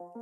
[0.00, 0.12] Hej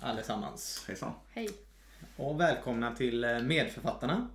[0.00, 1.12] allesammans Hejsan.
[1.30, 1.48] Hej.
[2.16, 4.28] och välkomna till eh, Medförfattarna.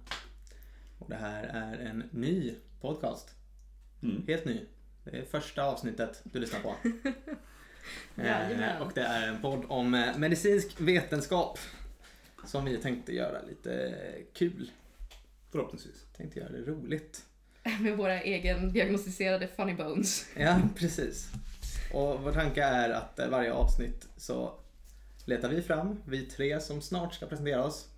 [1.00, 3.36] Och det här är en ny podcast.
[4.02, 4.24] Mm.
[4.28, 4.66] Helt ny.
[5.06, 6.76] Det är första avsnittet du lyssnar på.
[8.18, 11.60] Eh, och det är en podd om eh, medicinsk vetenskap.
[12.46, 13.94] Som vi tänkte göra lite
[14.34, 14.72] kul.
[15.52, 16.06] Förhoppningsvis.
[16.18, 17.26] Tänkte göra det roligt.
[17.82, 20.26] Med våra egen diagnostiserade funny bones.
[20.38, 21.32] Ja, precis.
[21.94, 24.60] Och vår tanke är att eh, varje avsnitt så
[25.26, 27.90] letar vi fram, vi tre som snart ska presentera oss,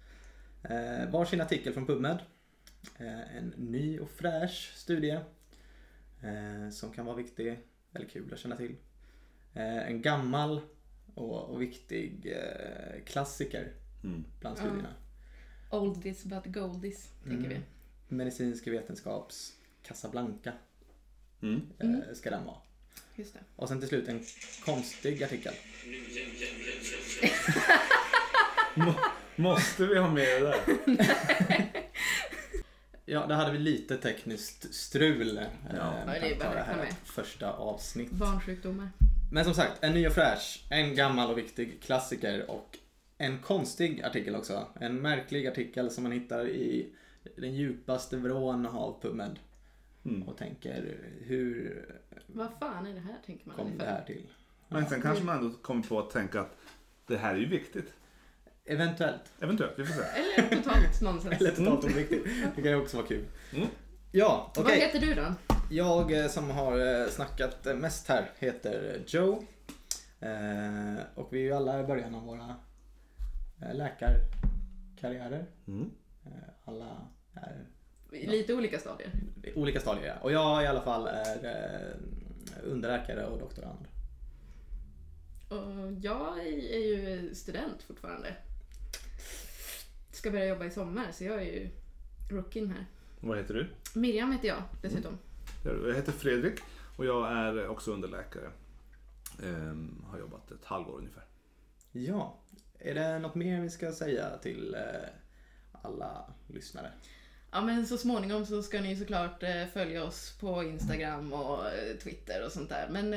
[0.63, 2.17] eh, varsin artikel från PubMed.
[2.97, 5.19] Eh, en ny och fräsch studie
[6.21, 7.59] eh, som kan vara viktig
[7.93, 8.75] eller kul att känna till.
[9.53, 10.61] Eh, en gammal
[11.15, 13.71] och, och viktig eh, klassiker
[14.03, 14.25] Mm.
[14.39, 14.61] bland Ja.
[14.63, 14.93] studierna.
[15.71, 17.49] Oldies but goldies, tänker Mm.
[17.49, 17.59] vi.
[18.15, 20.53] Medicinsk vetenskaps Casablanca
[21.41, 21.61] Mm.
[21.79, 21.95] Mm.
[22.01, 22.57] eh, ska den vara.
[23.15, 23.39] Just det.
[23.55, 24.23] Och sen till slut en
[24.65, 25.53] konstig artikel.
[28.75, 28.95] Må-
[29.35, 30.59] Måste vi ha med det där?
[33.09, 35.37] Ja, där hade vi lite tekniskt strul.
[35.37, 35.43] eh,
[35.75, 35.91] Ja.
[36.05, 36.93] med Ja, det det här med.
[37.05, 38.11] första avsnitt.
[38.11, 38.89] Barnsjukdomar.
[39.31, 42.77] Men som sagt, en ny och fräsch, en gammal och viktig klassiker och
[43.17, 44.67] en konstig artikel också.
[44.79, 46.89] En märklig artikel som man hittar i
[47.37, 49.39] den djupaste vrån av PubMed.
[50.05, 50.23] Mm.
[50.23, 51.85] Och tänker, hur
[52.27, 54.23] Vad fan är det här, tänker man kom det här till?
[54.67, 56.57] Men sen kanske man ändå kommer på att tänka att
[57.07, 57.93] det här är ju viktigt.
[58.67, 59.21] Eventuellt.
[59.39, 60.01] Eventuellt, vi får se.
[60.37, 61.41] Eller totalt nonsens.
[61.41, 62.25] Eller totalt oviktigt.
[62.55, 63.25] Det kan ju också vara kul.
[63.53, 63.67] Mm.
[64.11, 64.63] Ja, okej.
[64.63, 65.33] Vad heter du då?
[65.69, 69.43] Jag eh, som har eh, snackat mest här heter Joe.
[70.19, 72.55] Eh, Och vi är ju alla i början av våra
[73.73, 75.45] läkarkarriärer.
[75.67, 75.91] Mm.
[76.65, 77.65] Alla är
[78.11, 79.11] Lite olika stadier.
[79.55, 80.05] olika stadier.
[80.07, 80.13] ja.
[80.21, 81.95] Och jag i alla fall är
[82.63, 83.87] underläkare och doktorand.
[85.49, 88.27] Och jag är ju student fortfarande.
[90.17, 91.69] Ska börja jobba i sommar, så jag är ju
[92.29, 92.85] rookien här.
[93.19, 93.67] Vad heter du?
[93.99, 95.17] Miriam heter jag dessutom.
[95.63, 96.59] Jag heter Fredrik
[96.97, 98.49] och jag är också underläkare.
[99.43, 101.23] Ehm, har jobbat ett halvår ungefär.
[101.91, 102.37] Ja,
[102.79, 105.09] är det något mer vi ska säga till eh,
[105.81, 106.91] alla lyssnare?
[107.51, 111.97] Ja men så småningom så ska ni såklart eh, följa oss på Instagram och eh,
[112.03, 112.87] Twitter och sånt där.
[112.91, 113.13] Men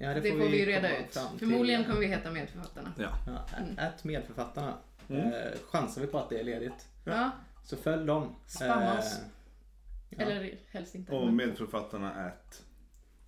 [0.00, 1.10] Ja, det, får vi ju reda ut.
[1.10, 2.92] till, Förmodligen kommer vi heta Medförfattarna.
[2.98, 3.08] Ja.
[3.26, 3.78] Ja, Mm.
[3.78, 4.74] ät medförfattarna.
[5.08, 5.32] Mm.
[5.32, 6.88] Eh, chansar vi på att det är ledigt.
[7.04, 7.30] Ja,
[7.62, 8.34] Så följ dem.
[8.46, 9.18] Spamma oss.
[10.08, 10.22] ja.
[10.22, 11.12] eller helst inte.
[11.12, 12.62] Och medförfattarna at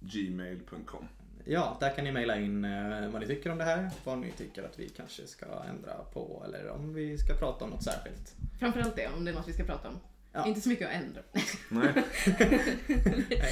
[0.00, 1.08] gmail.com.
[1.44, 3.90] Ja, där kan ni mejla in eh, vad ni tycker om det här.
[4.04, 7.70] Vad ni tycker att vi kanske ska ändra på eller om vi ska prata om
[7.70, 8.34] något särskilt.
[8.58, 9.98] Framförallt det, om det är något vi ska prata om.
[10.32, 10.46] Ja.
[10.46, 11.20] Inte så mycket att ändra.
[11.68, 11.88] Nej.
[12.26, 12.52] Eh,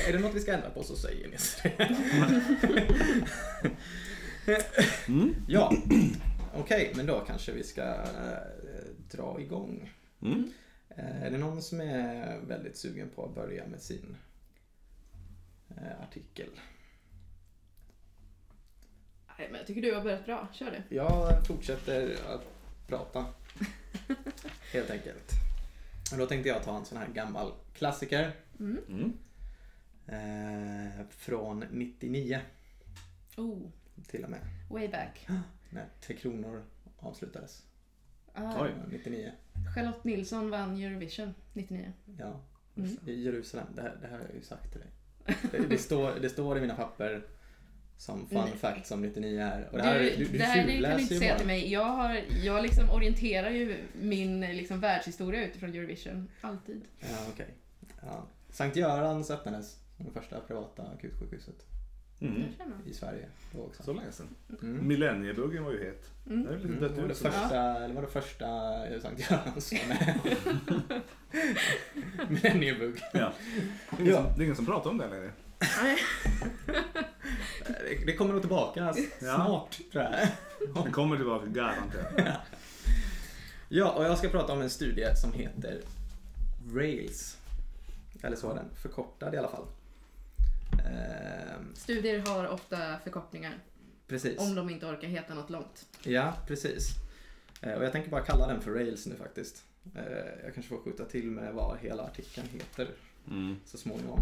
[0.08, 1.36] Är det något vi ska ändra på så säger ni.
[5.08, 5.34] Mm.
[5.48, 5.72] ja,
[6.54, 8.38] okej, men då kanske vi ska eh,
[9.10, 9.90] dra igång.
[10.22, 10.52] Mm.
[10.88, 14.16] Eh, är det någon som är väldigt sugen på att börja med sin
[15.68, 16.48] eh, artikel?
[19.38, 20.48] Nej, men jag tycker du har börjat bra.
[20.52, 20.94] Kör det.
[20.94, 22.44] Jag fortsätter att
[22.86, 23.26] prata.
[24.72, 25.32] Helt enkelt.
[26.12, 28.32] Och då tänkte jag ta en sån här gammal klassiker.
[28.60, 28.78] Mm.
[28.88, 29.12] Mm.
[30.06, 32.40] Eh, från 99
[33.36, 33.58] Oh,
[34.06, 34.40] till och med.
[34.70, 35.26] way back.
[35.70, 36.64] När Tre Kronor
[36.98, 37.62] avslutades.
[38.32, 38.70] Ah, Oj.
[38.90, 39.32] 99.
[39.74, 41.92] Charlotte Nilsson vann Eurovision 99.
[42.18, 42.40] Ja.
[42.76, 42.96] Mm.
[43.06, 43.66] I Jerusalem.
[43.74, 44.90] Det här, det här har jag ju sagt till dig.
[45.50, 47.26] Det, det, står, det står i mina papper
[47.96, 48.56] som fun Nej.
[48.58, 49.64] fact som 99 är.
[49.66, 51.38] Och Du, det här, du, du det här kan du inte säga bara.
[51.38, 51.72] till mig.
[51.72, 56.28] Jag, har, jag liksom orienterar ju min liksom, världshistoria utifrån Eurovision.
[56.40, 56.82] Alltid.
[57.00, 57.54] Ja, okej.
[58.02, 58.26] Ja.
[58.50, 59.76] Sankt Görans öppnades.
[59.96, 61.66] Det första privata akutsjukhuset
[62.20, 62.42] Mm.
[62.86, 63.26] I Sverige.
[63.52, 63.82] Då också.
[63.82, 64.26] Så länge sedan.
[64.62, 64.88] Mm.
[64.88, 66.10] Millenniebuggen var ju het.
[66.26, 66.42] Mm.
[66.44, 67.18] Det är lite Mm, dött det var det ut.
[67.18, 68.46] första, det var det första
[68.86, 71.00] eh, Sankt Görans var.
[72.30, 73.00] Millenniebugg.
[73.12, 73.32] Ja.
[73.90, 74.22] Det är ingen Ja.
[74.22, 75.32] som- det är ingen som pratar om det längre.
[75.82, 75.98] Nej.
[77.66, 80.14] Det, det kommer nog tillbaka snart tror jag.
[80.84, 82.40] Den kommer tillbaka garanterat.
[83.68, 85.80] Ja, och jag ska prata om en studie som heter
[86.74, 87.36] Rails.
[88.22, 89.64] Eller så är den förkortad i alla fall.
[90.72, 93.58] Ehm, Studier har ofta förkortningar.
[94.06, 94.38] precis.
[94.38, 95.86] Om de inte orkar heta något långt.
[96.02, 96.88] Ja, precis.
[97.62, 99.64] Eh, och jag tänker bara kalla den för Rails nu faktiskt.
[99.94, 102.88] Eh, jag kanske får skjuta till med vad hela artikeln heter
[103.30, 103.56] Mm.
[103.64, 104.20] så småningom.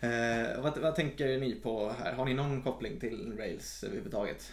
[0.00, 2.12] Eh, vad, vad tänker ni på här?
[2.12, 4.52] Har ni någon koppling till Rails överhuvudtaget?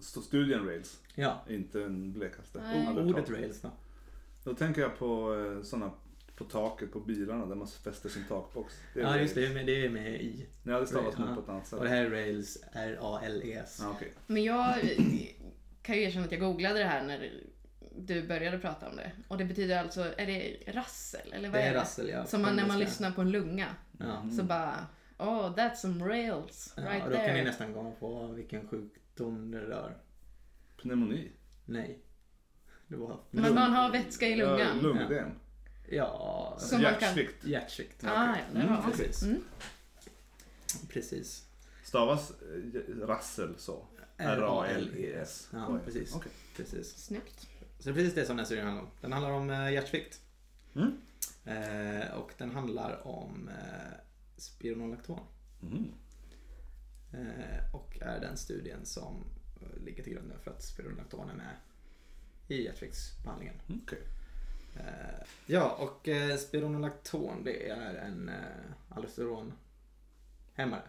[0.00, 2.60] Så Studien Rails, Ja, inte en blekaste.
[2.62, 3.04] Nej.
[3.04, 3.30] Ordet.
[3.30, 3.70] Rails då?
[4.44, 5.34] Då tänker jag på
[5.64, 5.92] sådana
[6.36, 8.74] på taket på bilarna där man fäster sin takbox.
[8.94, 9.20] Ja, Rails.
[9.22, 9.40] just det.
[9.40, 10.46] det är med- Det är med i.
[10.62, 11.24] Nej, det stavas Ja.
[11.24, 11.78] nog på ett annat sätt.
[11.78, 13.78] Och det här är Rails, R-A-L-E-S.
[13.82, 14.12] Ja, okej.
[14.26, 14.74] Men jag
[15.82, 17.32] kan ju erkänna att jag googlade det här när
[17.98, 19.12] du började prata om det.
[19.28, 21.80] Och det betyder alltså, är det rassel eller vad Det är är det?
[21.80, 22.24] rassel, ja.
[22.26, 23.66] Som man, när man lyssnar på en lunga.
[23.98, 24.30] Ja.
[24.36, 24.86] Så bara,
[25.18, 27.44] oh that's some rails Ja, right och då kan ni there.
[27.44, 29.96] nästan gå på vilken sjukdom det rör.
[30.82, 31.32] Pneumoni.
[31.64, 31.98] Nej.
[32.88, 33.20] Det var...
[33.30, 34.58] Men man har vätska i lungan.
[34.76, 35.28] Ja, lungödem.
[35.88, 37.44] Ja, Som man kan- Hjärtsvikt.
[37.44, 38.04] hjärtsvikt.
[38.04, 38.96] Ah, ja, där Mm, har vi.
[38.98, 39.22] precis.
[39.22, 39.42] Mm.
[40.88, 41.46] Precis.
[41.84, 43.86] Stavas eh, rassel så?
[44.16, 45.48] R-A-L-E-S.
[45.52, 46.14] Ja, precis.
[46.14, 46.32] Okej.
[46.56, 46.96] precis.
[47.04, 47.40] Snyggt.
[47.78, 48.90] Så det är precis det som den studien handlar om.
[49.00, 50.20] Den handlar om eh, hjärtsvikt.
[50.74, 50.92] Mm.
[51.44, 53.96] Eh, och den handlar om eh,
[54.36, 55.20] spironolakton.
[55.62, 55.92] Mm.
[57.12, 59.24] Eh, och är den studien som
[59.62, 61.56] eh, ligger till grund för att spironolakton är med
[62.48, 63.54] i hjärtsviktsbehandlingen.
[63.82, 63.98] Okej.
[64.76, 68.34] Eh, ja, och eh, spironolakton det är en eh,
[68.88, 70.82] aldosteronhämmare.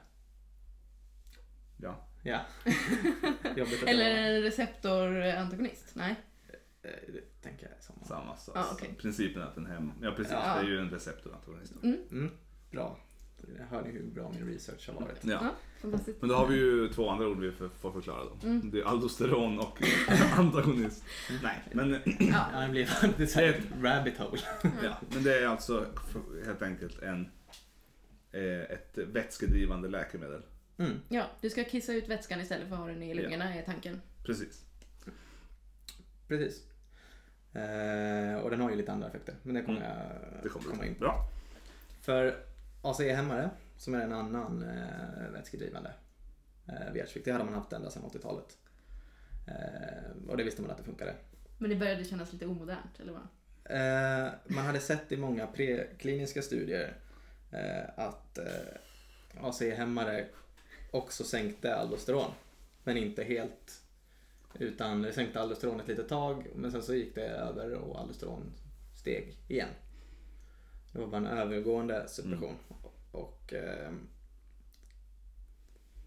[1.78, 2.07] Ja.
[2.24, 2.39] Ja.
[3.56, 5.95] Det Eller en receptorantagonist?
[5.95, 6.16] Nej.
[6.81, 7.95] det tänker jag som.
[8.06, 8.56] Samma sak.
[8.57, 8.95] Ja, okej.
[9.00, 9.92] Principen är att den hem...
[10.01, 10.54] Ja precis, Ja.
[10.56, 11.74] det är ju en receptorantagonist.
[11.84, 12.31] Mm,
[12.72, 13.00] bra.
[13.57, 15.18] Jag hör ni hur bra min research har varit.
[15.25, 15.39] Ja.
[15.81, 16.22] Fantastiskt.
[16.22, 18.48] Men då har vi ju två andra ord vi får får förklara då.
[18.48, 18.72] Mm.
[18.72, 19.81] Det är aldosteron och
[20.38, 21.04] antagonist.
[21.44, 22.45] Nej, men, Ja.
[22.54, 24.42] Ja, det blir det är så här ett rabbit hole.
[24.84, 27.30] ja, men det är alltså f- helt enkelt en,
[28.31, 30.42] eh, ett vätskedrivande läkemedel.
[30.78, 33.62] Mm, ja, du ska kissa ut vätskan istället för att ha den i lungorna är
[33.63, 34.01] tanken.
[34.25, 34.66] Precis.
[36.28, 36.63] precis.
[37.54, 39.89] Eh, och den har ju lite andra effekter, men det kommer Mm.
[39.92, 41.00] jag Det kommer komma in på.
[41.00, 41.30] Bra.
[42.01, 42.36] För
[42.81, 45.94] ACE-hämmare, som är en annan eh, vätskedrivande
[46.68, 48.57] eh, hjärtsvikt, det hade man haft ända sedan 80-talet.
[49.47, 51.15] Eh, och det visste man att det funkade.
[51.57, 53.27] Men det började kännas lite omodernt, eller vad?
[53.69, 56.94] Eh, man hade sett i många prekliniska studier
[57.51, 58.45] eh, att eh,
[59.41, 60.25] ACE-hämmare
[60.91, 62.31] också sänkte aldosteron.
[62.83, 63.81] Men inte helt.
[64.53, 68.53] Utan det sänkte aldosteron ett litet tag men sen så gick det över och aldosteron
[68.95, 69.69] steg igen.
[70.98, 72.56] Det var bara en övergående suppression.
[73.12, 73.92] Och eh,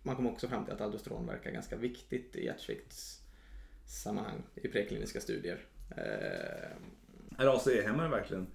[0.03, 5.67] man kom också fram till att aldosteron verkar ganska viktigt i hjärtsviktssammanhang i prekliniska studier.
[5.91, 6.71] Eh,
[7.39, 8.47] Är ACE-hämmare verkligen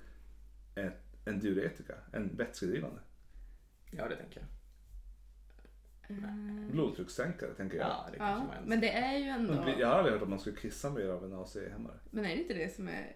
[0.75, 1.93] ett, en diuretika?
[2.13, 2.99] En vätskedrivande?
[3.91, 4.47] Ja, det tänker jag.
[6.17, 6.71] Mm.
[6.71, 7.87] Blodtryckssänkare tänker jag.
[7.87, 9.53] Ja, det kanske Ja, man men det är ju ändå...
[9.79, 11.99] Jag har aldrig hört att man skulle kissa mer av en ACE-hämmare.
[12.09, 13.15] Men är det inte det som är...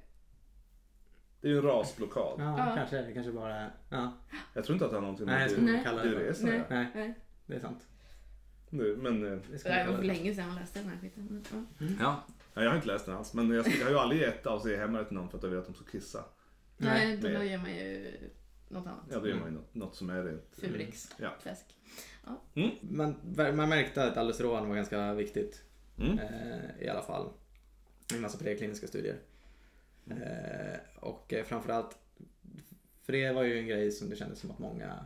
[1.41, 2.33] Det är ju en rasblockad.
[2.37, 2.75] Ja, Ja.
[2.75, 3.13] kanske det.
[3.13, 3.65] Kanske bara...
[3.89, 4.13] Ja.
[4.53, 5.83] Jag tror inte att det har någonting Nej, jag med skulle Nej.
[5.83, 6.53] kalla det att Nej.
[6.53, 6.65] göra.
[6.69, 7.13] Nej, Nej.
[7.45, 7.87] det är sant.
[8.69, 10.07] Nu, Men eh, Det skulle jag var för det.
[10.07, 11.27] länge sedan jag läste den här skiten.
[11.29, 11.43] Men,
[11.79, 11.95] ja.
[11.99, 12.23] ja.
[12.53, 13.33] Ja, jag har inte läst den alls.
[13.33, 15.65] Men jag, jag har ju aldrig gett ACE-hämmare till någon för att jag vill att
[15.65, 16.25] de ska kissa.
[16.77, 17.43] Nej, Nej, då mer.
[17.45, 18.11] ger man ju
[18.67, 19.03] något annat.
[19.11, 20.43] Ja, då gör man ju något, något som är rent.
[20.57, 21.11] Furix.
[21.17, 21.29] Ja.
[21.41, 21.65] Fläsk.
[22.81, 25.61] Man, man märkte att aldosteron var ganska viktigt.
[25.99, 26.19] Mm.
[26.19, 27.29] Eh, I alla fall.
[28.13, 29.15] I en massa prekliniska studier.
[30.11, 31.97] Eh, och eh, framförallt,
[33.01, 35.05] för det var ju en grej som det kändes som att många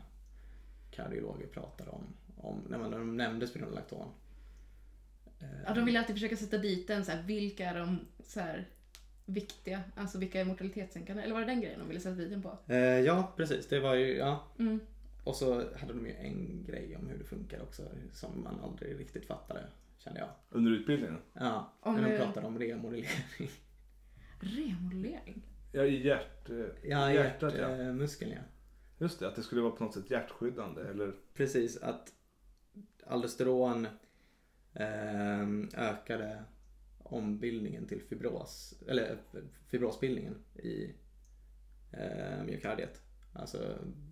[0.91, 2.03] kardiologer pratade om.
[2.37, 4.07] om när, man, när de nämnde spironolakton.
[5.39, 8.39] Eh, Ja, de vill alltid försöka sätta dit den så här, vilka är de så
[8.39, 8.67] här,
[9.25, 11.23] viktiga, alltså vilka är mortalitetssänkande?
[11.23, 12.57] Eller var det den grejen de ville sätta dit den på?
[12.67, 13.67] eh, ja, precis.
[13.67, 14.43] Det var ju, ja.
[14.59, 14.79] Mm.
[15.23, 17.83] Och så hade de ju en grej om hur det funkar också
[18.13, 19.63] som man aldrig riktigt fattade,
[19.97, 20.29] kände jag.
[20.49, 21.17] Under utbildningen?
[21.33, 23.49] Ja, Om när de pratade om remodellering.
[24.43, 25.41] Remodellering?
[25.71, 26.49] Ja, i hjärt,
[26.83, 28.41] Ja, hjärtat hjärtmuskeln ja.
[28.97, 31.13] Just det, att det skulle vara på något sätt hjärtskyddande eller?
[31.33, 32.13] Precis, att
[33.05, 33.87] aldosteron
[34.73, 36.43] ehm, ökade
[37.03, 39.17] ombildningen till fibros, eller
[39.67, 40.95] fibrosbildningen i
[41.91, 43.01] eh, myokardiet.
[43.33, 43.57] Alltså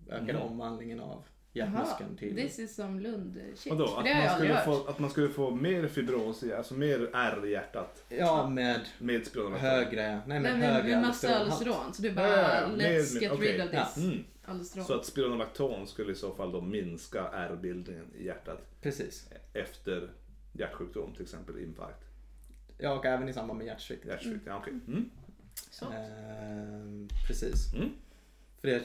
[0.09, 0.41] ökade Mm.
[0.41, 2.35] omvandlingen av hjärtmuskeln till...
[2.35, 3.71] This is some Lund shit.
[3.73, 3.83] Vadå?
[3.95, 4.85] Att det har jag man, aldrig skulle hört.
[4.85, 8.79] få, att man skulle få mer fibros, i, alltså mer ärr i hjärtat Ja, med
[8.99, 9.27] med
[9.59, 11.51] högre, nej med men högre med massa aldosteronhalt.
[11.67, 11.93] aldosteron.
[11.93, 12.67] Så du bara, Ja, ja, ja.
[12.67, 13.51] let's Med- get okej.
[13.53, 13.85] rid of Ja.
[13.85, 14.03] this.
[14.03, 14.63] Mm.
[14.63, 19.29] Så att spironolakton skulle i så fall då minska ärrbildningen i hjärtat Precis.
[19.53, 20.09] efter
[20.53, 22.03] hjärtsjukdom, till exempel infarkt.
[22.77, 24.05] Ja, och även i samband med hjärtsvikt.
[24.05, 24.73] Hjärtsvikt, ja okej.
[24.87, 25.09] Mm.
[25.71, 25.85] Så.
[25.85, 27.73] Ehm, precis.
[27.73, 27.89] Mm.
[28.61, 28.81] För det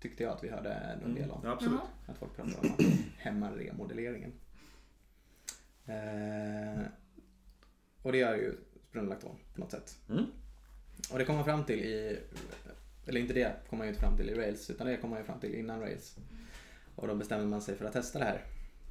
[0.00, 0.72] tyckte jag att vi hörde
[1.04, 1.40] en del om.
[1.44, 1.80] Ja, absolut.
[2.06, 2.84] Att folk pratar om att
[3.18, 4.32] hämma remodelleringen.
[5.86, 6.82] Eh,
[8.02, 8.56] och det gör ju
[8.88, 9.98] spironolakton på något sätt.
[10.08, 10.24] Mm.
[11.12, 12.18] Och det kom man fram till i
[13.06, 15.18] eller inte det kom man ju inte fram till i Rails, utan det kom man
[15.18, 16.16] ju fram till innan Rails.
[16.94, 18.44] Och då bestämmer man sig för att testa det här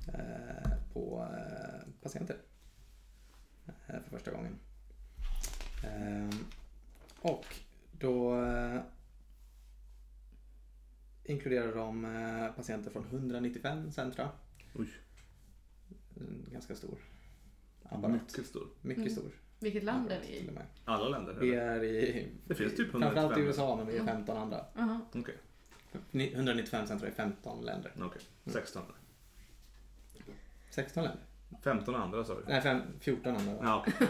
[0.07, 2.37] eh, på eh, patienter
[3.67, 4.55] eh, för första gången.
[5.83, 6.29] Ehm,
[7.21, 7.45] och
[7.91, 8.81] då eh,
[11.25, 14.29] inkluderar de eh, patienter från 195 centra.
[14.73, 14.87] Oj.
[16.51, 16.97] Ganska stor
[17.83, 18.11] apparat.
[18.11, 18.67] Mycket stor.
[18.81, 19.13] Mycket Mm.
[19.15, 19.31] stor.
[19.59, 20.49] Vilket land är vi i?
[20.85, 21.33] Alla länder?
[21.33, 23.47] Vi är i Det finns typ framförallt i 195.
[23.47, 24.15] USA men vi är Mm.
[24.15, 24.65] 15 andra.
[25.13, 25.35] Okej,
[26.11, 27.91] Ni- 195 centra i 15 länder.
[28.01, 28.21] okej.
[28.45, 28.83] 16.
[30.69, 31.21] 16 länder?
[31.63, 32.43] 15 andra sa du?
[32.47, 33.57] Nej, fem, 14 andra.
[33.61, 34.07] Ja, okej.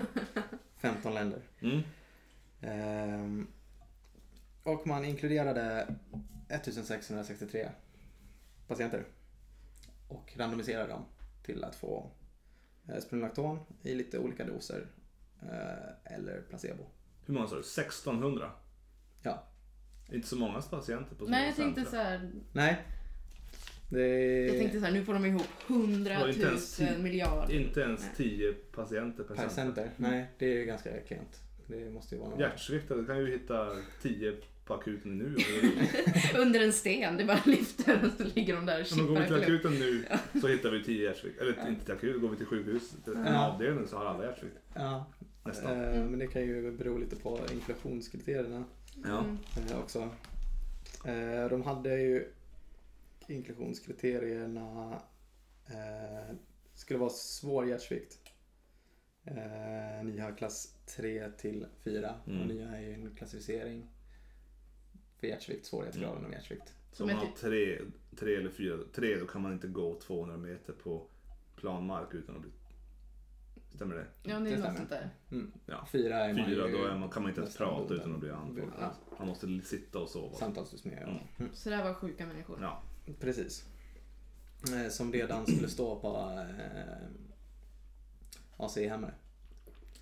[0.78, 1.42] 15 länder.
[1.62, 1.82] Mm.
[2.62, 3.48] Ehm,
[4.66, 5.88] och man inkluderade
[6.50, 7.70] 1663
[8.68, 9.06] patienter.
[10.08, 11.06] Och randomiserade dem
[11.44, 12.12] till att få
[12.90, 14.88] eh, spironolakton i lite olika doser.
[15.42, 16.84] eh, eller placebo.
[17.26, 17.62] Hur många sa du?
[17.62, 18.52] 1600?
[19.22, 19.44] Ja.
[20.12, 21.92] Inte så många patienter på så Nej, jag tänkte centra.
[21.92, 22.32] så här.
[22.54, 22.78] Nej.
[23.90, 24.08] Det
[24.46, 26.98] Jag tänkte så här, nu får de ihop 100 Det var inte ens 000 tio-
[26.98, 27.54] miljarder.
[27.54, 28.12] Inte ens Nej.
[28.16, 29.56] 10 patienter per, per center.
[29.84, 29.92] center.
[29.98, 31.42] Nej, det är ju ganska klent.
[31.68, 32.40] Det måste ju vara någon...
[32.40, 34.34] Hjärtsviktare, du kan ju hitta 10
[34.66, 35.36] på akuten nu.
[36.42, 39.20] Under en sten, det bara lyfter och så ligger de där och Om vi går
[39.22, 40.06] vi till akuten nu
[40.42, 41.42] så hittar vi 10 hjärtsvikt.
[41.42, 43.48] Eller inte till akuten, går vi till sjukhus, till en Ja.
[43.48, 44.56] avdelning så har alla hjärtsvikt.
[44.74, 45.06] Ja,
[45.46, 45.82] Nästan.
[45.82, 48.64] eh, men det kan ju bero lite på inklusionskriterierna.
[49.04, 49.20] Ja.
[49.20, 49.38] Mm.
[49.72, 50.00] eh, också.
[51.06, 52.28] Eh, de hade ju
[53.28, 55.02] inklusionskriterierna
[55.68, 56.36] eh,
[56.74, 58.18] skulle vara svår hjärtsvikt.
[59.26, 62.42] Eh, ni har klass 3 till 4 Mm.
[62.42, 63.88] och ni har ju en klassificering
[65.26, 66.26] för hjärtsvikt, svårighetsgraden Mm.
[66.26, 66.74] av hjärtsvikt.
[66.92, 67.82] Så Som om man har tre,
[68.20, 71.08] tre eller fyra, tre då kan man inte gå 200 meter på
[71.56, 72.52] planmark utan att bli...
[73.76, 74.06] Stämmer det?
[74.24, 74.78] Ja, det är något stämmer.
[74.78, 75.10] sånt där.
[75.32, 75.52] Mm.
[75.66, 75.88] Ja.
[75.92, 78.20] Fyra är man Fyra, ju då är man, kan man inte ens prata utan att
[78.20, 78.72] bli andfådd.
[78.80, 78.94] Ja.
[79.20, 80.36] Man måste sitta och sova.
[80.36, 80.94] Samtalsdysmé.
[80.98, 81.16] Mm.
[81.38, 81.52] Mm.
[81.54, 82.58] Så det här var sjuka människor.
[82.62, 82.82] Ja.
[83.20, 83.66] Precis.
[84.74, 87.08] Eh, Som redan skulle stå på eh,
[88.58, 89.14] ACI-hämmare.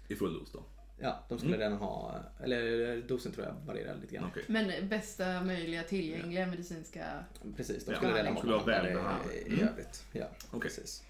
[0.07, 0.63] I full dos då.
[0.97, 1.59] Ja, de skulle Mm.
[1.65, 4.25] redan ha, eller dosen tror jag varierar lite grann.
[4.31, 4.43] Okej.
[4.47, 7.25] Men bästa möjliga tillgängliga medicinska...
[7.57, 9.33] Precis, de Ja, skulle de redan skulle behandlade välbehandlade.
[9.39, 9.59] i, Mm.
[9.59, 10.05] i övrigt.
[10.11, 10.59] Ja, Okej.
[10.61, 11.03] precis.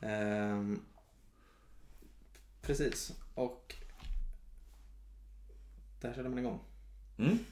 [0.00, 0.80] Ehm,
[2.62, 3.74] precis, och
[6.00, 6.60] där körde man igång.
[7.18, 7.38] Mm.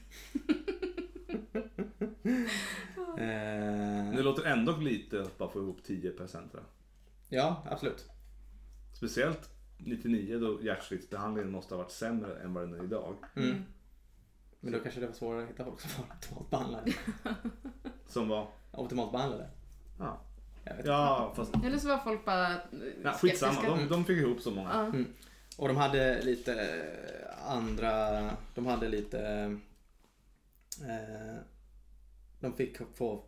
[3.17, 6.59] Ehm, Det låter ändå lite att bara få ihop 10 per centra.
[7.29, 8.05] ja, absolut.
[8.93, 13.15] Speciellt 99 då hjärtsviktsbehandlingen måste ha varit sämre än vad den är idag.
[13.35, 13.65] Mm.
[14.59, 16.93] Men då kanske det var svårare att hitta folk som var optimalt behandlade.
[18.07, 18.47] Som var...
[18.71, 19.49] Optimalt behandlade?
[19.99, 20.21] Ja,
[20.85, 21.53] ja fast...
[21.65, 22.51] Eller så var folk bara
[23.03, 23.77] Ja, skitsamma, skeptiska.
[23.77, 24.69] de, de fick ihop så många.
[24.93, 25.03] Ja.
[25.57, 26.85] Och de hade lite
[27.47, 28.21] andra,
[28.55, 29.19] de hade lite,
[30.81, 31.35] eh,
[32.39, 33.23] de fick få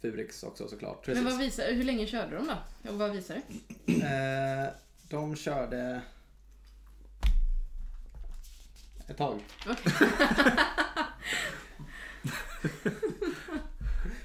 [0.00, 1.06] Furix också såklart.
[1.06, 2.90] Men vad visar, hur länge körde de då?
[2.90, 3.92] Och vad visar det?
[3.92, 4.68] Eh,
[5.12, 6.02] de körde
[9.08, 9.40] ett tag.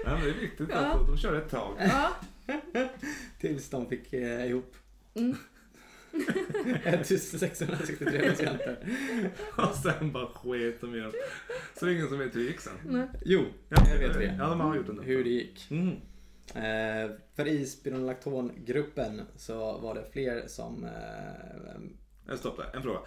[0.04, 0.76] Ja, men det är viktigt Ja.
[0.76, 1.76] alltså, de kör ett tag.
[1.80, 2.16] Ja.
[3.40, 4.76] Tills de fick eh, ihop
[5.16, 5.38] Mm.
[6.86, 8.78] 1663 patienter.
[9.58, 11.12] Och sen bara sket de i dem.
[11.80, 12.74] Så det är ingen som vet hur det gick sen.
[12.86, 13.08] Nej.
[13.26, 14.36] Jo, Ja, jag vet det.
[14.40, 15.00] Ja, de har gjort den.
[15.00, 15.72] Hur det gick.
[15.72, 15.96] Mm.
[16.56, 20.92] Eh, för i spironolactongruppen så var det fler som eh,
[22.30, 23.00] Eh, Stopp där, en fråga.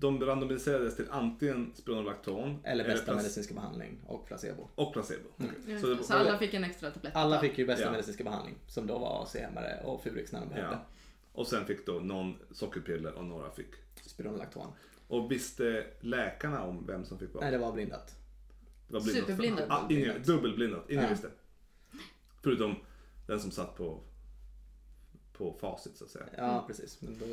[0.00, 4.68] De randomiserades till antingen spironolakton eller bästa medicinska behandling och placebo.
[4.74, 5.28] och placebo.
[5.38, 5.80] Mm.
[5.80, 7.16] Så det- så alla fick en extra tablett?
[7.16, 7.90] Alla fick ju bästa Ja.
[7.90, 10.72] medicinska behandling som då var AC-hämmare och Furix när de behövde.
[10.72, 10.84] Ja.
[11.32, 13.70] Och sen fick då någon sockerpiller och några fick.
[14.06, 14.72] Spironolacton.
[15.08, 17.42] Och visste läkarna om vem som fick vad?
[17.42, 18.14] Nej, det var blindat.
[18.88, 19.24] Det var blindat.
[19.26, 19.66] Superblindat.
[19.68, 20.90] Ah, ingen, dubbelblindat.
[20.90, 21.10] Ingen Ja.
[21.10, 21.28] visste.
[22.42, 22.76] Förutom
[23.26, 24.00] den som satt på,
[25.32, 26.26] på facit så att säga.
[26.36, 27.00] Ja, precis.
[27.02, 27.26] Men då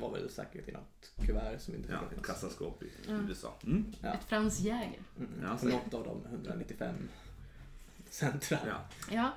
[0.00, 2.26] var väl säkert i något kuvert som inte Ja, fick ett öppnas.
[2.26, 3.28] kassaskåp i Mm.
[3.28, 3.54] USA.
[3.64, 3.92] Mm.
[4.02, 4.08] Ja.
[4.14, 5.00] Ett Frans Jäger?
[5.18, 5.30] Mm.
[5.42, 6.94] Ja, något av de 195
[8.10, 8.58] centra.
[8.66, 8.80] Ja.
[9.10, 9.32] Ja.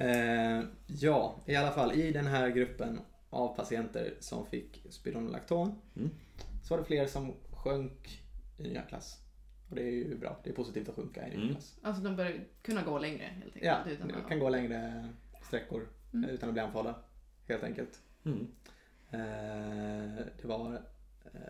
[0.00, 3.00] Eh, ja, i alla fall i den här gruppen
[3.30, 6.10] av patienter som fick spironolacton Mm.
[6.64, 8.22] så var det fler som sjönk
[8.58, 9.18] i nya klass.
[9.72, 10.40] Och det är ju bra.
[10.44, 11.52] Det är positivt att sjunka i nya Mm.
[11.52, 11.78] klass.
[11.82, 13.64] Alltså de bör kunna gå längre helt enkelt?
[13.64, 15.08] Ja, utan att- kan gå längre
[15.46, 16.30] sträckor Mm.
[16.30, 16.94] utan att bli andfådda.
[17.48, 18.00] Helt enkelt.
[18.24, 18.46] Mm.
[19.10, 20.74] Eh, det var
[21.24, 21.40] eh,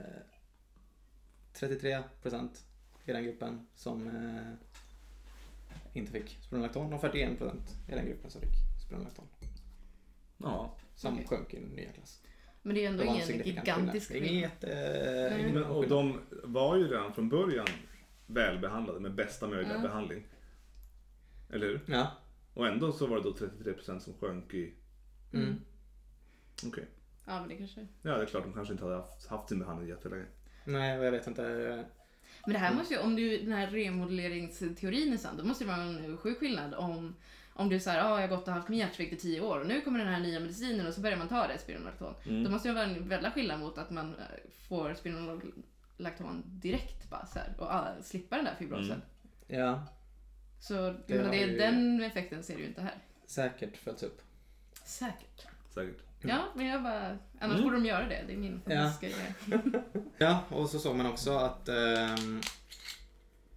[1.52, 2.64] 33 procent
[3.04, 4.52] i den gruppen som eh,
[5.92, 8.50] inte fick spironolacton och 41 procent i den gruppen som fick
[8.86, 9.24] spironolacton.
[10.38, 10.76] Ja.
[10.94, 11.26] Som Okej.
[11.26, 12.22] sjönk i en nya klass.
[12.62, 14.28] Men det är ändå Det ingen gigantisk skillnad.
[14.30, 14.36] Skillnad.
[14.36, 14.64] Inget,
[15.44, 17.66] eh, Men, och de var ju redan från början
[18.26, 19.82] välbehandlade med bästa möjliga Ja.
[19.82, 20.26] behandling.
[21.50, 21.80] Eller hur?
[21.86, 22.12] Ja.
[22.54, 24.74] Och ändå så var det då 33% som sjönk i...
[25.32, 25.60] Mm.
[26.66, 26.88] Okej.
[27.26, 27.86] Ja, men det kanske...
[28.02, 30.24] Ja, det är klart de kanske inte hade haft, haft sin behandling jättelänge.
[30.64, 31.42] Nej, och jag vet inte.
[32.46, 35.68] Men det här måste ju, om du, den här remodelleringsteorin är sann, då måste det
[35.68, 37.14] vara en sjuk skillnad om,
[37.52, 39.66] om du säger ah, jag har gått och haft min hjärtsvikt i tio år och
[39.66, 42.14] nu kommer den här nya medicinen och så börjar man ta det, spironolakton.
[42.28, 42.44] Mm.
[42.44, 44.94] Då måste det vara en väldig skillnad mot att man eh, får
[46.10, 49.02] spironolakton direkt bara så här, och ah, slippa den där fibrosen.
[49.48, 49.60] Mm.
[49.60, 49.86] Ja,
[50.60, 52.94] Så jag Det menar, det, ju- den effekten ser du ju inte här.
[53.26, 54.22] säkert följts upp.
[54.84, 55.46] Säkert.
[55.74, 55.96] Säkert.
[56.20, 57.62] Ja, men jag bara, annars Mm.
[57.62, 58.24] borde de göra det.
[58.26, 58.70] Det är min Ja.
[58.70, 59.06] fantastiska
[59.46, 59.58] idé.
[60.18, 61.68] Ja, och så såg man också att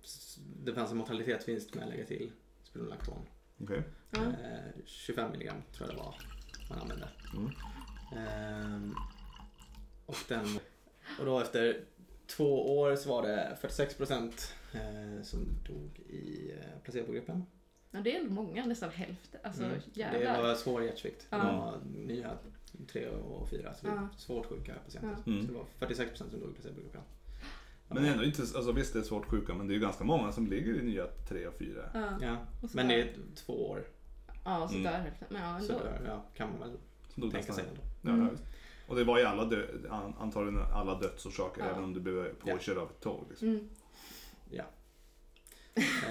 [0.04, 2.32] s- det fanns en mortalitetsvinst med att lägga till
[2.64, 3.22] spironolakton.
[3.62, 3.84] Okej.
[4.12, 4.22] Ja.
[4.22, 6.16] Eh, 25 milligram tror jag det var
[6.70, 7.08] man använde.
[7.34, 7.52] Mm.
[8.18, 8.96] Ehm,
[10.06, 10.60] och, den,
[11.20, 11.84] och då efter
[12.28, 17.44] två år så var det 46 procent eh, som dog i eh, placebogruppen.
[17.92, 19.40] ja, det är ändå många, nästan hälften.
[19.44, 19.80] Alltså Mm.
[19.94, 21.28] Det var svår hjärtsvikt.
[21.30, 21.44] Det Ja.
[21.44, 22.32] var nya
[22.92, 24.08] 3 och 4, så det Ja.
[24.18, 25.18] svårt sjuka patienter.
[25.26, 25.32] Ja.
[25.32, 25.42] Mm.
[25.46, 27.02] Så det var 46 procent som dog i placebogruppen.
[27.88, 29.82] Men det är ändå inte, alltså visst det är svårt sjuka men det är ju
[29.82, 31.90] ganska många som ligger i nya 3 och 4.
[32.22, 33.84] Ja, Och så men det är två år.
[34.46, 34.84] ja så Mm.
[34.84, 35.28] där hälften.
[35.32, 35.84] Men ja, Så ändå.
[35.86, 36.78] där, ja, kan man väl
[37.14, 37.82] Som tänka sig ändå.
[38.02, 38.38] Ja, Mm.
[38.88, 38.92] Ja.
[38.92, 41.70] Och det var ju alla dö, an, antagligen alla dödsorsaker Ja.
[41.70, 43.26] även om du blev påkörd av ett tåg.
[43.30, 43.48] Liksom.
[43.48, 43.70] Mm.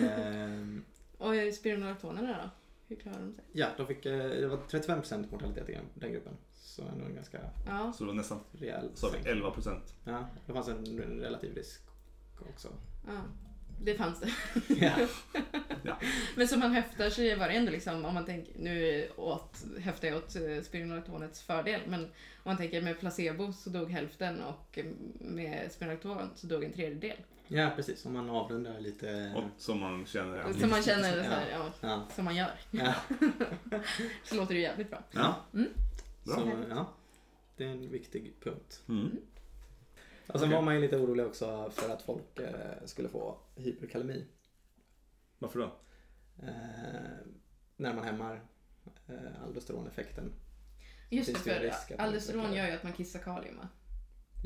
[0.00, 0.84] Ehm,
[1.18, 2.50] Och spironolaktonerna då?
[2.88, 3.44] Hur klarar de sig?
[3.52, 6.36] ja, de fick, eh, det var 35 procent mortalitet i den- gruppen.
[6.54, 7.92] Så ändå en ganska Ja.
[7.92, 9.22] Så det var nästan, rejäl vi, sänkning.
[9.26, 9.94] 11 procent.
[10.04, 11.82] Ja, det fanns en relativ risk
[12.54, 12.68] också.
[13.06, 13.12] ja.
[13.80, 14.30] Det fanns det.
[14.74, 14.92] Ja,
[16.36, 20.08] Men som man höftar så var det ändå liksom, om man tänker, nu åt, höftar
[20.08, 22.10] jag åt eh, spironolaktonets fördel, men om
[22.44, 24.78] man tänker med placebo så dog hälften och
[25.20, 27.16] med spironolakton så dog en tredjedel.
[27.48, 28.06] ja precis.
[28.06, 29.32] Om man avrundar lite.
[29.36, 30.36] Och som man känner.
[30.38, 30.52] Ja.
[30.60, 32.06] Som man känner så här, ja, Ja.
[32.14, 32.52] som man gör.
[32.70, 32.94] Ja.
[34.24, 35.02] Så låter det jävligt bra.
[35.10, 35.36] Ja.
[35.54, 35.68] Mm.
[36.24, 36.34] Bra.
[36.34, 36.92] Så, ja.
[37.56, 38.82] Det är en viktig punkt.
[38.88, 39.10] Mm.
[40.28, 40.56] Och sen Okej.
[40.56, 44.26] var man ju lite orolig också för att folk eh, skulle få hyperkalemi.
[45.38, 45.64] Varför då?
[46.42, 46.50] Eh,
[47.76, 48.40] när man hämmar
[49.08, 50.32] eh, aldosteroneffekten.
[51.10, 53.68] Just det, för aldosteron gör ju att man kissar kalium va?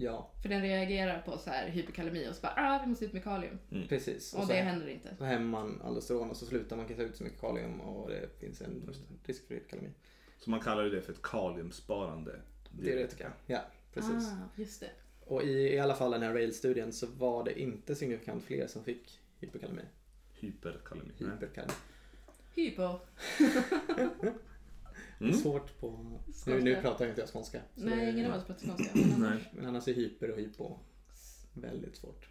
[0.01, 3.13] Ja, För den reagerar på så här hyperkalemi och så bara ah, vi måste ut
[3.13, 3.59] med kalium.
[3.89, 4.35] precis.
[4.35, 5.17] Och så, det händer inte.
[5.19, 8.41] så hämmar man aldosteron och så slutar man kissa ut så mycket kalium och det
[8.41, 9.91] finns en risk för hyperkalemi.
[10.39, 12.41] Så man kallar ju det för ett kaliumsparande.
[12.71, 13.33] Diuretika.
[13.47, 13.61] Ja,
[13.95, 14.29] precis.
[14.29, 14.91] Ah, just det.
[15.29, 18.85] Och i, i alla fall den här rail-studien så var det inte signifikant fler som
[18.85, 19.83] fick hyperkalemi.
[20.33, 21.11] Hyperkalemi.
[21.19, 21.73] Hyperkalemi.
[22.55, 22.99] Hypo.
[25.21, 25.33] Mm.
[25.35, 25.91] Svårt på...
[25.91, 26.55] Nu, Skånska.
[26.65, 27.61] nu pratar jag inte jag skånska.
[27.75, 28.91] Nej, det- ingen av oss pratar skånska.
[28.95, 29.51] men annars- Nej.
[29.57, 30.79] Men annars är hyper och hypo
[31.55, 32.29] väldigt svårt.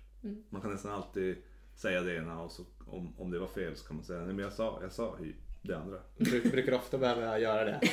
[0.49, 1.37] Man kan nästan alltid
[1.75, 4.27] säga det ena och så, om, om det var fel så kan man säga nej
[4.33, 5.33] men jag sa, jag sa hy,
[5.67, 5.97] det andra.
[6.17, 7.87] Du brukar ofta behöva göra det.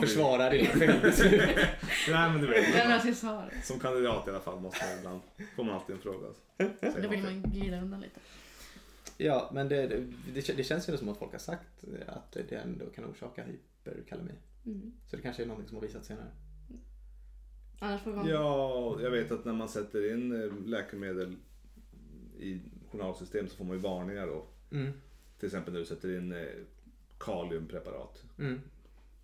[0.00, 1.40] Försvara dina felbeslut.
[2.08, 2.86] Nej men du vet.
[2.86, 3.24] Alltså.
[3.62, 5.20] Som kandidat i alla fall måste man ibland,
[5.56, 6.26] får man alltid en fråga.
[6.58, 8.20] Då Säger vill man glida undan lite.
[9.18, 9.86] Ja, men det,
[10.34, 14.32] det, det känns ju som att folk har sagt att det ändå kan orsaka hyperkalemi.
[14.66, 14.92] Mm.
[15.06, 16.30] Så det kanske är någonting som har visats senare.
[17.78, 18.28] Annars får man...
[18.28, 21.36] Ja, jag vet att när man sätter in eh, läkemedel
[22.38, 24.46] i journalsystem så får man ju varningar då.
[24.70, 24.92] Mm.
[25.38, 26.46] Till exempel när du sätter in eh,
[27.18, 28.22] kaliumpreparat.
[28.38, 28.60] Mm.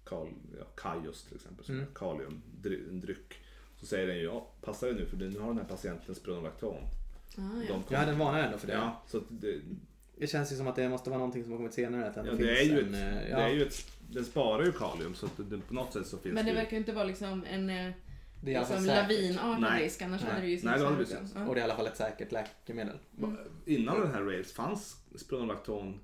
[0.04, 0.28] Kal,
[0.58, 1.86] ja, Kaios till exempel, som Mm.
[1.86, 3.34] är kaliumdryck.
[3.80, 6.76] Så säger den ju, ja, passa dig nu för nu har den här patienten spironolakton.
[6.76, 7.74] Ah, De ja.
[7.74, 8.72] Jag kommer- hade en varnare ändå för det.
[8.72, 9.60] Ja, så att det,
[10.16, 12.06] Det känns ju som att det måste vara någonting som har kommit senare.
[12.08, 13.86] Att det, ja, ändå det, är ju en, ett, eh, det ja, är ju ett,
[14.10, 16.56] den sparar ju kalium så att det, på något sätt så finns Men det ju-
[16.56, 17.92] verkar ju inte vara liksom en eh,
[18.44, 18.96] det är liksom säkert.
[19.10, 20.02] lavinartad risk.
[20.02, 20.30] Annars Nej.
[20.30, 21.10] hade det ju Nej, det hade ut.
[21.48, 22.98] Och det är i alla fall ett säkert läkemedel.
[23.18, 23.36] Mm.
[23.66, 26.00] Innan den här race fanns spironolakton,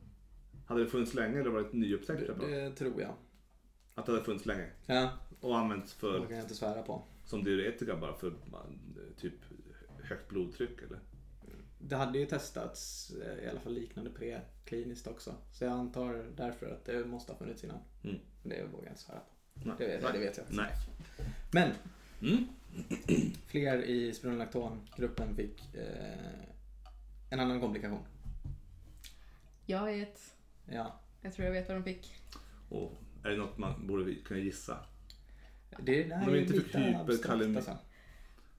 [0.68, 2.50] hade det funnits länge eller var det ett nyupptäckt Det, preparat?
[2.50, 3.14] det tror jag.
[3.94, 7.02] Att det hade funnits länge Ja, och använts det för, kan jag inte svära på.
[7.24, 8.32] som diuretika bara för
[9.16, 9.34] typ
[10.02, 10.98] högt blodtryck eller?
[11.80, 15.34] Det hade ju testats eh, i alla fall liknande prekliniskt också.
[15.52, 17.78] Så jag antar därför att det måste ha funnits innan.
[18.04, 18.16] Mm.
[18.42, 19.30] Men det vågar jag inte svära på.
[19.54, 19.74] Nej.
[19.78, 20.12] Det vet, Nej.
[20.12, 20.46] det vet jag.
[20.50, 20.72] Nej.
[21.52, 21.70] Men
[22.22, 22.46] Mm.
[23.46, 26.40] fler i spironolakton-gruppen fick eh,
[27.30, 28.00] en annan komplikation.
[29.66, 30.34] Jag vet.
[30.72, 32.12] Ja, Jag tror jag vet vad de fick.
[32.68, 32.92] Och
[33.24, 34.78] är det något man borde kunna gissa?
[35.82, 37.76] det, det här De är är inte för lite abstrakt hyperkalemi- alltså.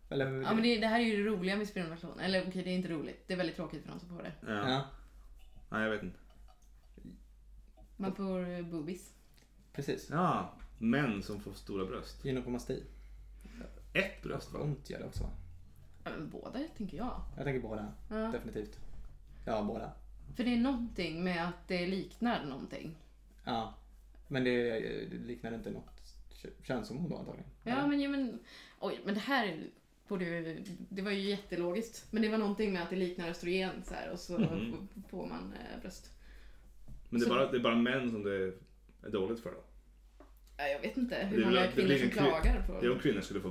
[0.09, 2.19] Eller, Ja men det, det här är ju det roliga med spironolakton.
[2.19, 3.23] Eller okej, det är inte roligt.
[3.27, 4.31] Det är väldigt tråkigt för de som får det.
[4.47, 4.69] Ja.
[4.71, 4.85] ja,
[5.69, 6.19] Nej, jag vet inte.
[7.97, 9.13] Man får eh, boobies.
[9.73, 10.07] precis.
[10.11, 12.25] Ja, män som får stora bröst.
[12.25, 12.83] Gynekomasti.
[13.93, 14.59] Ett bröst va?
[14.59, 15.29] Ont gör det också va?
[16.31, 17.21] Båda tänker jag.
[17.35, 17.93] Jag tänker båda.
[18.09, 18.15] Ja.
[18.17, 18.79] Definitivt.
[19.45, 19.91] Ja, båda.
[20.35, 22.95] För det är någonting med att det liknar någonting.
[23.43, 23.73] Ja.
[24.27, 26.01] Men det, det liknar inte något
[26.41, 27.49] kö- könshormon då antagligen?
[27.63, 28.39] Ja, men, ja, men,
[28.79, 29.63] oj, men det här
[30.07, 32.05] borde ju, det var ju jättelogiskt.
[32.11, 34.87] Men det var någonting med att det liknar östrogen så här, och så Mhm.
[35.09, 36.11] får man eh, bröst.
[37.09, 38.53] Men det är, Så- bara, det är bara män som det
[39.03, 39.63] är dåligt för då?
[40.57, 42.99] Ja, jag vet inte hur är många kvinnor blir som klagar på Det är om
[42.99, 43.49] kvinnor skulle få.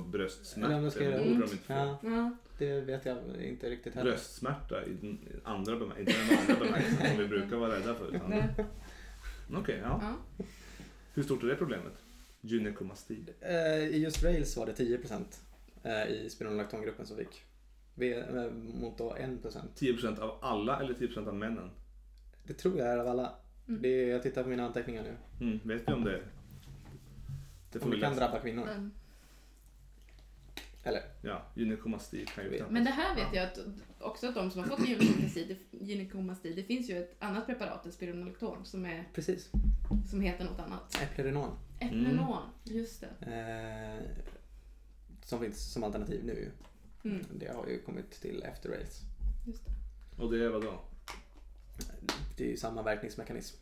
[1.05, 1.51] Eller göra det borde ont.
[1.51, 1.73] de inte få.
[1.73, 4.11] Ja, Ja, det vet jag inte riktigt heller.
[4.11, 8.15] Bröstsmärta i den andra bemärkelsen, inte den vanliga bemärkelsen som vi brukar vara rädda för.
[8.15, 8.33] Utan...
[9.55, 10.01] Okej, ja.
[10.37, 10.45] ja.
[11.13, 11.93] Hur stort är det problemet?
[12.41, 13.23] Gynekomasti.
[13.41, 15.23] Eh, I just rails var det 10%
[15.83, 17.43] eh, i spironolaktongruppen som fick.
[17.95, 19.39] V- eh, Mot då 1%.
[19.75, 21.69] 10% av alla eller 10% av männen?
[22.43, 23.33] Det tror jag är av alla.
[23.67, 23.81] Mm.
[23.81, 25.45] Det är, jag tittar på mina anteckningar nu.
[25.45, 26.21] Mm, vet vi om det?
[27.71, 28.25] Det får Om vi det kan läsa.
[28.25, 28.65] drabba kvinnor.
[28.65, 28.91] Men,
[30.83, 31.01] Eller?
[31.21, 33.59] Ja, gynekomasti kan ju knappast- men det här vet jag att
[33.99, 37.85] också att de som har fått gynekomasti, det- gynekomasti, det finns ju ett annat preparat,
[37.85, 39.49] ett spironolakton, som, är, Precis.
[40.09, 41.01] som heter något annat.
[41.03, 41.57] Eplerenon.
[41.79, 43.31] Eplenon, just det.
[43.31, 44.25] Eh,
[45.23, 46.51] som finns som alternativ nu.
[47.03, 49.01] Mm, Det har ju kommit till efter rails.
[49.47, 50.23] just det.
[50.23, 50.81] Och det är vad då?
[52.37, 53.57] Det är ju samma verkningsmekanism.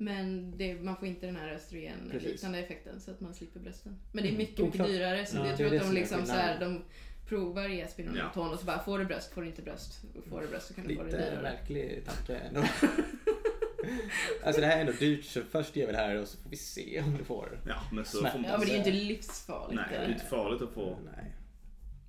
[0.00, 3.96] Men det, man får inte den här östrogenliknande effekten så att man slipper brösten.
[4.12, 5.94] Men det är Mm, mycket, mycket dyrare så Ja, jag det tror det att de
[5.94, 6.82] liksom så här, de
[7.28, 10.00] provar ge spironolakton och så bara får du bröst, får du inte bröst.
[10.28, 11.42] Får du bröst så kan du få det Lite dyrare.
[11.42, 12.60] märklig tanke ändå.
[14.44, 16.50] alltså det här är ändå dyrt så först ger vi det här och så får
[16.50, 17.60] vi se om du får.
[17.68, 18.32] Ja, men så Smärta.
[18.32, 18.50] får man...
[18.50, 19.74] Ja men det är ju inte livsfarligt.
[19.76, 20.96] Nej, det är inte farligt att få...
[21.16, 21.32] Nej.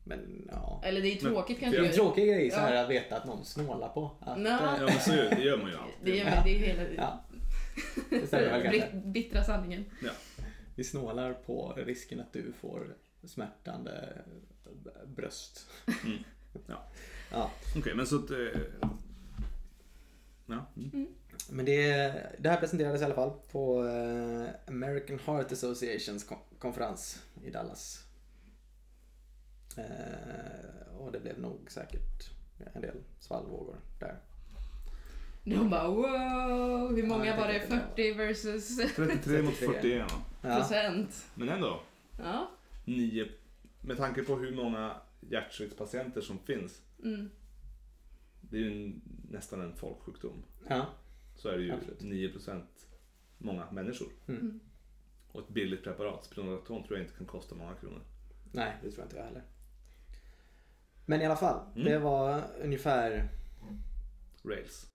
[0.04, 0.82] Men ja.
[0.86, 1.88] Eller det är ju Men- tråkigt Det är kanske.
[1.88, 2.82] en tråkig grej så här Ja.
[2.84, 4.12] att veta att någon snålar på.
[4.20, 4.50] Att, Nå.
[4.50, 5.96] eh, Ja, men så gör, det gör man ju alltid.
[6.14, 7.24] Det är, det är hela Ja.
[8.10, 8.92] Det stämmer väl kanske.
[8.94, 9.86] Bit- bittra sanningen.
[10.76, 14.22] Vi snålar på risken att du får smärtande
[15.06, 15.68] bröst.
[16.06, 16.18] Mm.
[16.68, 16.84] Ja.
[17.32, 17.52] Ja.
[17.78, 18.32] Okej, men så att...
[18.32, 18.38] eh,
[20.46, 20.66] Ja.
[20.78, 21.08] Mm.
[21.50, 21.86] Men det,
[22.40, 28.06] det här presenterades i alla fall på eh, American Heart Associations kon- konferens i Dallas.
[29.78, 32.30] Eh, och det blev nog säkert
[32.74, 34.20] en del svallvågor där.
[35.44, 37.60] De bara wow, hur många var det?
[37.60, 39.74] tänkte att det 40 versus 33 mot 33.
[39.82, 40.12] 41.
[40.42, 41.26] Ja, procent.
[41.36, 41.82] Men ändå.
[42.20, 42.52] Ja.
[42.86, 43.28] 9...
[43.82, 46.82] Med tanke på hur många hjärtsviktspatienter som finns.
[47.04, 47.30] Mm.
[48.42, 49.02] Det är ju en,
[49.32, 50.44] nästan en folksjukdom.
[50.68, 50.86] ja,
[51.36, 52.02] Så är det ju Absolut.
[52.02, 52.64] 9%
[53.38, 54.08] många människor.
[54.28, 54.60] Mm.
[55.32, 58.02] Och ett billigt preparat, spironolakton, tror jag inte kan kosta många kronor.
[58.52, 59.44] nej det tror jag inte jag heller.
[61.06, 61.88] Men i alla fall, Mm.
[61.92, 63.30] det var ungefär
[64.44, 64.91] Rails.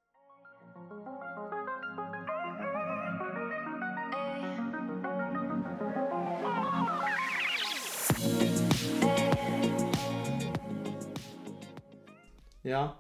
[12.63, 12.95] Ja,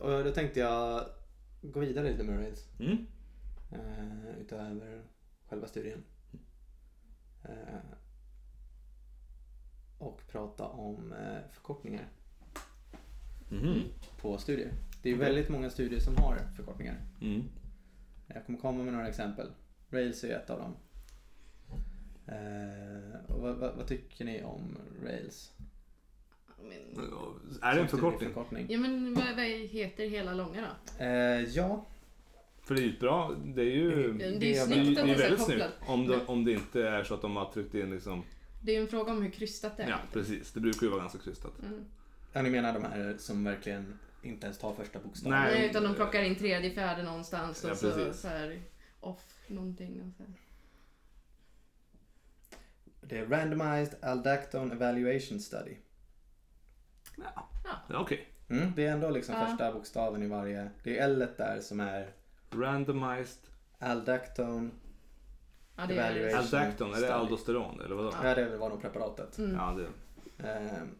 [0.00, 1.04] och då tänkte jag
[1.62, 2.68] gå vidare lite med rails.
[2.78, 3.06] Mm.
[3.72, 5.02] Eh, utöver
[5.48, 6.04] själva studien.
[7.44, 7.78] Eh,
[9.98, 12.08] och prata om eh, förkortningar
[13.48, 13.82] Mhm.
[14.20, 14.72] på studier.
[15.02, 16.96] Det är väldigt många studier som har förkortningar.
[17.20, 17.42] Mm.
[18.26, 19.50] Jag kommer komma med några exempel.
[19.90, 20.76] Rails är ett av dem.
[22.26, 25.52] Eh, och vad, vad, vad tycker ni om Rails?
[26.58, 27.04] Men,
[27.62, 28.18] Är det en förkortning?
[28.18, 28.66] studieförkortning?
[28.70, 30.60] ja men vad, vad heter hela långa
[30.98, 31.04] då?
[31.04, 31.86] Eh, ja,
[32.62, 34.12] För det är ju bra, det är ju...
[34.12, 35.64] Det är Det ju är Det är, snyggt det att är det är väldigt snyggt.
[35.86, 38.22] Om det, om det inte är så att de har tryckt in liksom...
[38.64, 39.88] Det är ju en fråga om hur krystat det är.
[39.88, 40.52] Ja, precis.
[40.52, 41.52] Det brukar ju vara ganska krystat.
[41.62, 41.84] Mm.
[42.32, 45.38] ja, ni menar de här som verkligen inte ens tar första bokstaven?
[45.38, 45.54] Nej.
[45.54, 48.62] Nej, utan de plockar in tredje, fjärde någonstans och Ja, så, så här
[49.00, 50.02] off någonting.
[50.02, 50.32] Och så här.
[53.00, 55.76] Det är Randomized Aldactone Evaluation Study.
[57.16, 57.70] Ja, Ja.
[57.88, 58.28] ja okej.
[58.50, 59.46] Mm, det är ändå liksom Ja.
[59.46, 60.70] första bokstaven i varje.
[60.82, 62.10] Det är L där som är
[62.50, 63.42] Randomized
[63.78, 64.70] Aldactone.
[65.76, 66.38] Ja, det Evaluation.
[66.38, 68.12] är, Aldacton, är det aldosteron eller vadå?
[68.22, 69.38] Ja, det var nog preparatet.
[69.38, 69.54] mm.
[69.54, 70.48] Ja, det...
[70.48, 70.94] Ehm.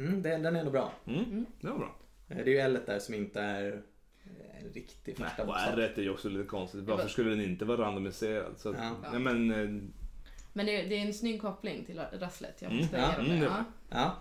[0.00, 0.92] Mm, den, den är ändå bra.
[1.06, 1.46] Mm, Mm.
[1.60, 1.96] det var bra.
[2.28, 3.82] Eh, Det är ju L där som inte är
[4.24, 5.78] eh, en riktig första bokstav.
[5.78, 6.84] R är ju också lite konstigt.
[6.84, 8.54] Varför skulle den inte vara randomiserad?
[8.58, 8.90] Så att, Ja.
[9.12, 9.82] nej, men, eh,
[10.52, 12.62] Men det är, det är en snygg koppling till rasslet.
[12.62, 12.82] Jag Mm.
[12.82, 13.36] måste Ja, mm, det.
[13.36, 14.14] det- Ja, Ja,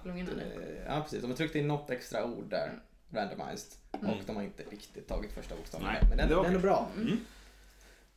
[0.88, 1.22] ja, precis.
[1.22, 2.80] De har tryckt in något extra ord där,
[3.12, 3.74] randomized.
[4.02, 4.10] Mm.
[4.12, 6.02] Och de har inte riktigt tagit första bokstaven Nej.
[6.10, 6.89] Men den, det var den är bra.
[6.98, 7.18] Mm.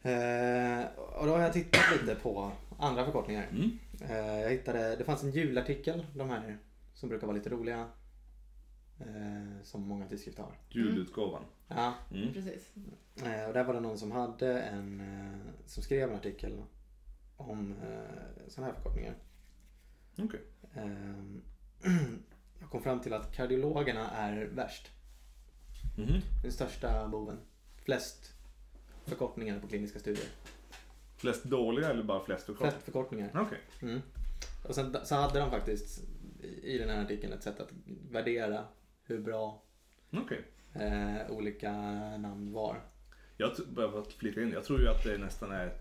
[0.05, 3.47] Eh, och då har jag tittat lite på andra förkortningar.
[3.51, 3.79] Mm.
[4.11, 6.59] Eh, jag hittade, det fanns en julartikel, de här
[7.03, 7.89] som brukar vara lite roliga.
[9.01, 10.59] Eh, som många tidskrifter har.
[10.69, 11.45] Julutgåvan.
[11.69, 12.33] Ja, Mm.
[12.33, 12.73] Precis.
[13.25, 16.63] eh, och där var det någon som hade en, eh, som skrev en artikel
[17.37, 19.15] om eh, sådana här förkortningar.
[20.19, 20.41] Okej.
[20.75, 21.25] Eh,
[22.61, 24.91] jag kom fram till att kardiologerna är värst.
[25.99, 26.21] Mhm.
[26.43, 27.39] Den största boven.
[27.85, 28.33] Flest
[29.05, 30.27] förkortningar på kliniska studier.
[31.17, 32.71] Flest dåliga eller bara flest förkortningar?
[32.73, 33.31] Flest förkortningar.
[33.35, 33.61] Okej.
[33.83, 34.01] Mm.
[34.69, 36.01] Och sen så hade de faktiskt
[36.45, 37.71] i den här artikeln ett sätt att
[38.11, 38.65] värdera
[39.05, 39.63] hur bra
[40.11, 40.45] Okej.
[40.75, 41.73] eh, olika
[42.19, 42.81] namn var.
[43.37, 45.73] Jag bara att flika in, jag tror ju att det nästan är...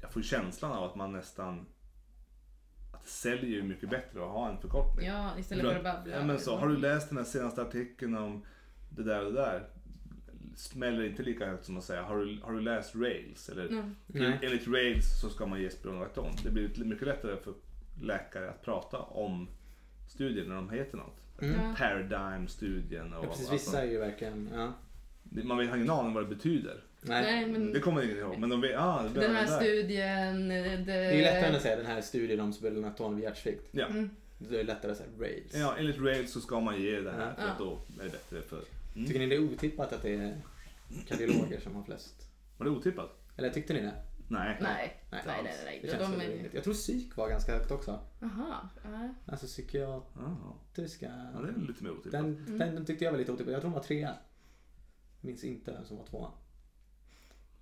[0.00, 1.66] Jag får känslan av att man nästan...
[2.94, 5.06] Att det säljer ju mycket bättre att ha en förkortning.
[5.06, 6.16] Ja, istället För för att att- babbla.
[6.16, 8.44] Ja, men så, har du läst den här senaste artikeln om
[8.90, 9.68] det där och det där?
[10.56, 13.48] Smäller inte lika högt som att säga, har du, har du läst Rails?
[13.48, 13.94] Eller, Mm.
[14.06, 14.38] Nej.
[14.42, 16.32] Enligt Rails så ska man ge Spironolacton.
[16.44, 17.54] Det blir mycket lättare för
[18.02, 19.48] läkare att prata om
[20.08, 21.16] studier när de heter något.
[21.42, 21.74] Mm.
[21.74, 24.72] Paradigm-studien och Ja, precis, vissa är ju verkligen, ja.
[25.44, 26.80] Man vet- har ingen aning vad det betyder.
[27.02, 27.22] Nej.
[27.22, 28.38] Nej, men Det kommer ingen ihåg.
[28.38, 30.48] Men de vet, ah, det den här det studien...
[30.48, 33.68] Det, Det är ju lättare än att säga den här studien om spironolacton vid hjärtsvikt.
[33.70, 33.86] Ja.
[33.86, 34.10] Mm.
[34.38, 35.54] Det är lättare att säga Rails.
[35.54, 37.42] ja, enligt Rails så ska man ge det här Ja.
[37.42, 38.60] för att då är det bättre för...
[38.94, 39.06] Mm.
[39.06, 40.36] Tycker ni det är otippat att det är
[41.08, 42.14] kardiologer som har flest?
[42.58, 43.10] Var det otippat?
[43.36, 43.92] Eller tyckte ni det?
[44.28, 44.56] Nej.
[44.60, 45.54] Nej, nej, nej, nej.
[45.64, 45.78] nej.
[45.82, 46.50] Det känns De är...
[46.54, 48.00] Jag tror psyk var ganska högt också.
[48.20, 48.68] Jaha.
[48.84, 49.08] ja.
[49.26, 51.30] Alltså psykiatriska.
[51.34, 52.12] Ja, det är lite mer otippat.
[52.12, 52.58] Den, Mm.
[52.58, 53.52] den, den tyckte jag var lite otippad.
[53.54, 54.14] Jag tror den var trea.
[55.20, 56.30] Minns inte vem som var tvåa.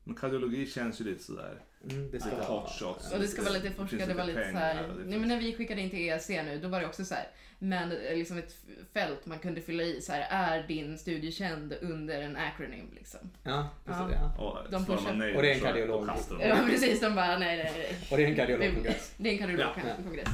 [0.06, 1.62] Men kardiologi känns ju lite sådär.
[1.90, 3.12] Mm, det ska Lite hot shots.
[3.12, 4.96] Och det ska vara lite Det forskat, det var lite lite så pengar här, och
[4.98, 7.14] det nej men när vi skickade in till ESC nu, då var det också så
[7.14, 8.56] här, men eh, liksom ett
[8.92, 13.20] fält man kunde fylla i så här, är din studie känd under en acronym liksom?
[13.42, 14.02] Ja, precis.
[14.12, 14.32] Ja.
[14.38, 14.44] Ja.
[14.44, 16.08] Och De pushar- nej Och det är en kardiolog.
[16.40, 17.96] Ja precis, de bara nej nej nej.
[18.10, 19.14] Och det är en kardiologkongress.
[19.16, 19.74] Det är en Ja.
[19.74, 20.28] kardiologkongress.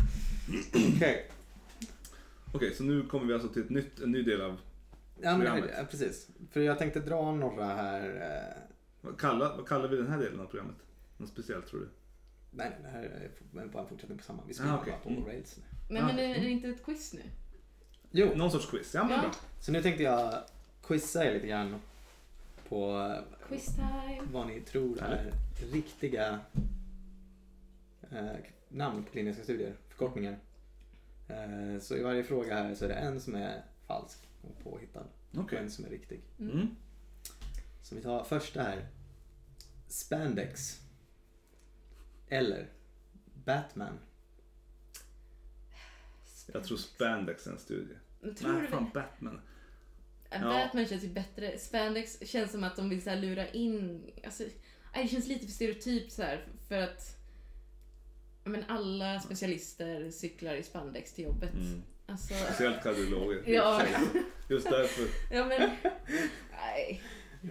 [0.96, 1.26] Okej.
[2.54, 4.60] Okej, så nu kommer vi alltså till ett nytt, en ny del av...
[5.22, 5.74] Ja, men det, Programmet.
[5.78, 6.28] ja, precis.
[6.52, 8.54] För jag tänkte dra några här.
[9.04, 10.76] Vad kallar, vad kallar vi den här delen av programmet?
[11.16, 11.88] Något speciellt tror du?
[12.54, 14.42] nej, det här är bara en fortsättning på samma.
[14.46, 14.92] Vi Ah, skriver okej.
[14.92, 15.24] bara på Mm.
[15.24, 15.62] Rails nu.
[15.94, 17.22] Men, men är det inte ett quiz nu?
[18.10, 18.94] Jo, Någon sorts quiz?
[18.94, 19.20] Ja, men Ja.
[19.20, 19.30] bra.
[19.60, 20.34] så nu tänkte jag
[20.82, 21.76] quizza er lite grann
[22.68, 24.22] på eh, Quiz time.
[24.32, 25.32] vad ni tror är
[25.72, 26.40] riktiga
[28.10, 28.26] eh,
[28.68, 30.38] namn på kliniska studier, förkortningar.
[31.28, 35.04] Eh, så i varje fråga här så är det en som är falsk och påhittad
[35.32, 35.58] och Okej.
[35.58, 36.20] en som är riktig.
[36.40, 36.68] Mm.
[37.92, 38.86] Så vi tar första här.
[39.88, 40.80] Spandex.
[42.28, 42.68] Eller
[43.44, 43.98] Batman.
[46.52, 47.94] Jag tror spandex är en studie.
[48.20, 48.90] Men Tror Nej, du fan?
[48.94, 49.40] Batman.
[50.30, 50.40] Ja.
[50.40, 51.58] Batman känns ju bättre.
[51.58, 54.10] Spandex känns som att de vill så här lura in...
[54.24, 54.44] Alltså,
[54.94, 57.16] det känns lite för stereotypt så här för att
[58.44, 61.54] men alla specialister cyklar i spandex till jobbet.
[61.54, 61.82] Mm.
[62.06, 63.42] Alltså, Speciellt kardiologer.
[63.46, 63.82] Ja.
[64.48, 65.04] Just därför.
[65.36, 65.70] ja men...
[66.52, 67.02] Nej.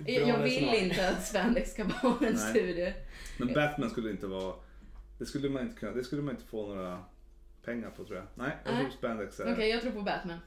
[0.05, 0.75] Jag, jag vill resonemang.
[0.75, 2.35] inte att spandex ska vara en Nej.
[2.37, 2.93] studie.
[3.37, 4.55] Men Batman skulle inte vara...
[5.17, 5.91] Det skulle man inte kunna...
[5.91, 7.03] Det skulle man inte få några
[7.65, 8.25] pengar på tror jag.
[8.35, 8.83] Nej, jag Nej.
[8.83, 9.53] tror spandex är...
[9.53, 10.39] Okej, jag tror på Batman.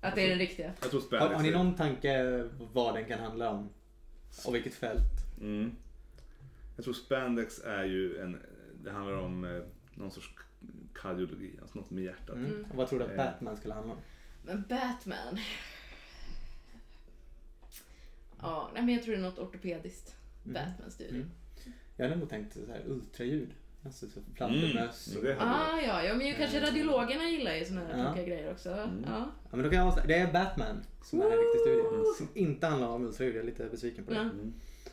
[0.00, 0.72] Att det är den riktiga.
[0.80, 3.68] Jag tror Har, spandex har ni är- någon tanke vad den kan handla om?
[4.46, 5.10] Och vilket fält?
[5.40, 5.76] Mm.
[6.76, 8.42] Jag tror spandex är ju en...
[8.84, 9.62] Det handlar om eh,
[9.94, 10.34] någon sorts
[10.94, 12.36] kardiologi, alltså något med hjärtat.
[12.36, 12.50] Mm.
[12.50, 12.64] Mm.
[12.70, 13.16] Och vad tror du att Eh.
[13.16, 13.98] Batman skulle handla om?
[14.42, 15.38] Men Batman...
[18.44, 20.16] Ja, nej men jag tror det är något ortopediskt.
[20.44, 20.54] Mm.
[20.54, 21.14] Batman-studie.
[21.14, 21.30] Mm.
[21.96, 23.50] Jag hade nog tänkt så här ultraljud.
[23.84, 25.16] Alltså så fladdermöss.
[25.16, 28.04] Mm, Ah, ja, ja, men ju kanske radiologerna gillar ju såna här Ja.
[28.04, 28.70] tråkiga grejer också.
[28.70, 29.04] Mm.
[29.08, 29.18] Ja.
[29.50, 30.06] Ja, men då kan jag avslöja.
[30.06, 31.82] Det är Batman som är en riktig studie.
[32.18, 33.34] Som inte handlar om ultraljud.
[33.36, 34.18] Jag är lite besviken på det.
[34.20, 34.52] Mm.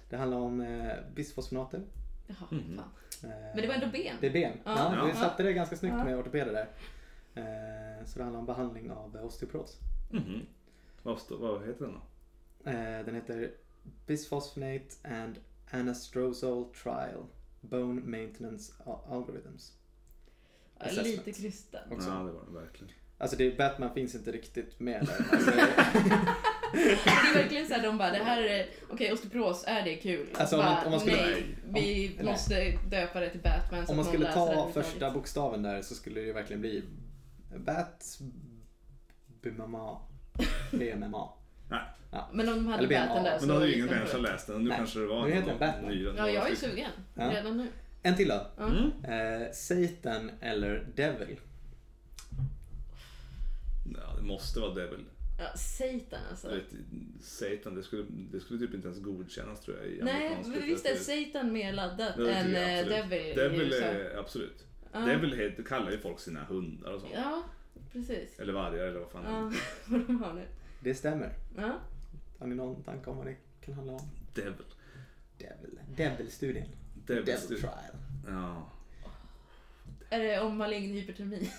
[0.10, 1.82] Det handlar om eh, bisfosfonater.
[2.28, 2.76] Jaha, Mhm.
[2.78, 3.30] fan.
[3.32, 4.16] Eh, Men det var ändå ben.
[4.22, 4.54] Det är ben.
[4.66, 4.96] Ja.
[4.96, 6.04] Ja, vi satte det ganska snyggt Ja.
[6.04, 6.68] med ortopeder där.
[7.36, 9.78] Eh, så det handlar om behandling av eh, osteoporos.
[10.10, 10.42] Mhm.
[11.04, 12.02] Vad, vad heter den då?
[12.66, 13.52] Eh, den heter
[14.06, 15.40] Bisphosphonate and
[15.72, 17.26] Anastrozole Trial
[17.62, 19.74] Bone Maintenance Al- Algorithms.
[20.78, 21.08] Assessment.
[21.28, 21.82] lite krystat.
[21.92, 22.10] Också.
[22.10, 22.94] Ja, det var det verkligen.
[23.18, 25.26] Alltså det, Batman finns inte riktigt med där.
[25.36, 30.28] Alltså, Det är verkligen såhär, de bara, det här är, okej osteoporos, är det kul?
[30.38, 33.86] Alltså, om man- bara, om man skulle- nej, vi om- måste döpa det till Batman
[33.90, 36.84] om man skulle ta första bokstaven där så skulle det ju verkligen bli
[37.58, 38.20] Bat
[39.42, 39.98] BMMA.
[40.72, 41.30] BMMA.
[41.72, 41.80] Nej,
[42.34, 43.24] Men om de hade Eller A.
[43.24, 44.24] där men så då hade ju ingen människa det.
[44.24, 44.64] läst den.
[44.64, 44.78] Nu Nej.
[44.78, 46.92] kanske det var Nu heter någon den ny- Ja, jag är sugen.
[47.16, 47.32] Ja.
[47.32, 47.68] Redan nu.
[48.04, 48.48] En till då.
[48.58, 48.64] Ja.
[48.68, 48.92] Mm.
[49.42, 51.40] Eh, Satan eller Devil.
[53.98, 55.06] Ja, det måste vara Devil.
[55.40, 56.50] Ja, Satan alltså.
[56.50, 56.64] Vet,
[57.22, 60.86] Satan, det skulle, det skulle typ inte ens godkännas tror jag i Nej, men visst
[60.86, 60.96] är.
[60.96, 63.36] Satan mer laddat Ja, det än jag eh, absolut.
[63.36, 64.66] Devil Devil är absolut.
[64.94, 65.00] Ja.
[65.00, 67.14] Devil heter, kallar ju folk sina hundar och sånt.
[67.16, 67.44] Ja,
[67.92, 68.40] precis.
[68.40, 69.24] Eller vargar eller vad fan.
[69.26, 69.52] Ja,
[69.98, 70.46] vad de har nu.
[70.84, 71.34] Det stämmer.
[71.58, 71.80] Ja.
[72.40, 74.10] Har ni någon tanke om vad det kan handla om?
[74.34, 74.54] Devil.
[75.38, 75.80] Devil.
[75.96, 76.68] Devil-studien.
[77.08, 77.74] Devil, Devil trial.
[78.28, 78.70] Ja.
[80.10, 81.52] Är det om malign hypertermi?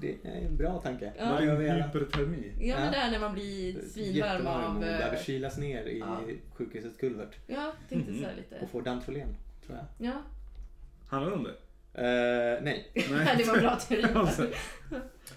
[0.00, 1.12] Det är en bra tanke.
[1.18, 1.30] Ja.
[1.30, 1.42] Vad?
[1.42, 2.52] Hypertermi.
[2.60, 4.76] Ja, men det här när man blir svinvarm av...
[4.76, 6.20] och eh, behöver kylas ner i ja.
[6.54, 7.36] sjukhusets kulvert.
[7.46, 8.20] Ja, tänkte Mhm.
[8.20, 8.58] så här lite.
[8.62, 10.06] Och få dantrolen, tror jag.
[10.12, 10.22] Ja,
[11.08, 11.54] Handlar det om det?
[11.94, 12.90] Eh, nej,
[13.38, 14.04] det var bra teori.
[14.14, 14.46] Alltså,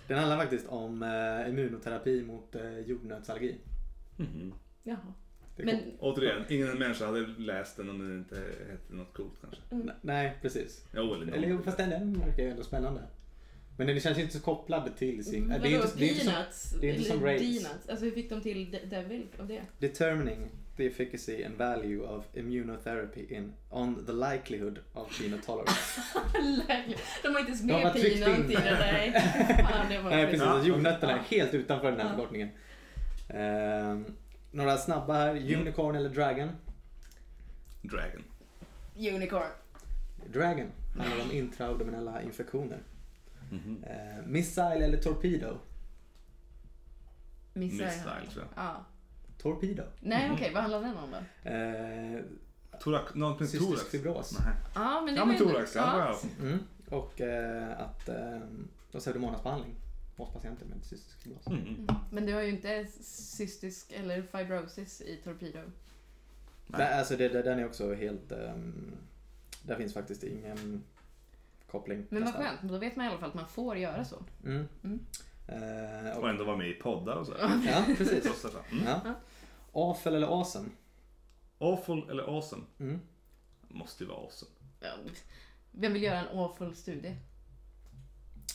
[0.07, 3.55] den handlar faktiskt om uh, immunoterapi mot uh, jordnötsallergi.
[4.17, 4.53] mhm.
[4.83, 5.13] Jaha.
[5.57, 5.79] Men.
[5.99, 8.35] Återigen, ingen människa hade läst den om den inte
[8.71, 9.61] hette något coolt kanske.
[9.71, 10.85] N- Nej, precis.
[10.95, 13.01] Jo, eller Eller fast den, den verkar ju ändå spännande.
[13.77, 15.49] Men den känns inte så kopplad till sin...
[15.49, 16.75] vadå, det är inte, det är inte som, peanuts?
[16.81, 17.63] det är inte som Eller Rails.
[17.63, 17.89] Peanuts?
[17.89, 19.61] Alltså hur fick de till De- Devil av det?
[19.79, 26.01] determining the efficacy and value of immunotherapy in on the likelihood of peanut tolerance.
[27.23, 29.11] De har inte ens med peanut i det där.
[29.63, 30.41] Fan, det var Nej, precis.
[30.41, 30.63] Ja.
[30.63, 32.15] Jordnötterna är helt utanför den här Ja.
[32.15, 32.49] förkortningen.
[33.29, 34.05] Ehm,
[34.51, 35.35] några snabba här.
[35.55, 36.49] Unicorn eller Dragon?
[37.81, 38.23] Dragon.
[38.95, 39.49] Unicorn.
[40.33, 42.79] Dragon handlar om intraabdominella infektioner.
[43.51, 43.83] Mhm.
[43.83, 45.57] Uh, missile eller Torpedo?
[47.53, 48.31] Missile, jag.
[48.31, 48.65] tror jag.
[48.65, 48.85] Ja.
[49.43, 49.83] Torpedo.
[49.99, 51.49] Nej, okej, vad handlar den om då?
[51.51, 52.21] Uh,
[52.79, 53.89] Thorax, något med cystisk thorax?
[53.89, 54.39] fibros.
[54.39, 54.53] Nej.
[54.75, 55.97] Ja, men det Ja var men ju- thorax, ja.
[56.21, 56.45] ja.
[56.45, 56.59] Mm.
[56.89, 58.15] Och eh, att uh,
[58.91, 59.75] de pseudomonasbehandling
[60.17, 61.47] hos patienter med cystisk fibros.
[61.47, 61.57] Mhm.
[61.67, 61.87] Mm.
[62.11, 65.59] Men du har ju inte cystisk eller fibrosis i Torpedo.
[65.59, 65.69] Nej.
[66.67, 68.31] Nej, alltså det, det, den är också helt...
[68.31, 68.91] ehm,
[69.63, 70.83] där finns faktiskt ingen
[71.71, 72.05] koppling.
[72.09, 72.43] Men vad nästan.
[72.57, 74.23] skönt, då vet man i alla fall att man får göra så.
[74.45, 74.67] Mm.
[74.83, 74.99] Mm.
[75.47, 77.33] Eh, Och och, ändå vara med i poddar och så.
[77.65, 78.23] ja, precis.
[78.23, 78.59] Trots detta.
[78.71, 78.83] Mm.
[78.87, 79.01] Ja.
[79.73, 80.69] Awful eller awesome?
[81.57, 82.63] Awful eller awesome?
[82.79, 82.99] Mm.
[83.67, 84.51] Måste ju vara awesome.
[84.79, 84.93] Ja,
[85.71, 87.15] Vem vill göra en awful studie?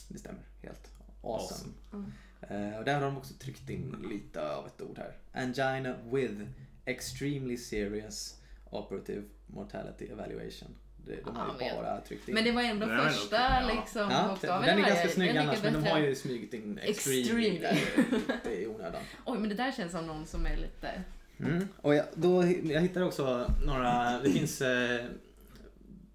[0.08, 0.92] Det stämmer helt.
[1.22, 1.72] Awesome.
[1.92, 2.12] Mm.
[2.40, 5.16] Eh, och där har de också tryckt in lite av ett ord här.
[5.32, 6.42] Angina with
[6.84, 10.76] extremely serious operative mortality evaluation.
[11.24, 12.34] De har ju men- bara tryckt in.
[12.34, 13.80] Men det var ändå men första okej, ja.
[13.80, 15.08] liksom ja, bokstaven den är ganska varje.
[15.08, 17.58] snygg Den annars men de har ju smugit in extremely, Extremely.
[18.44, 19.02] där, i onödan.
[19.24, 20.90] Oj, men det där känns som någon som är lite...
[21.40, 21.68] Mm.
[21.76, 25.04] Och jag, då, jag hittade också några, det finns eh,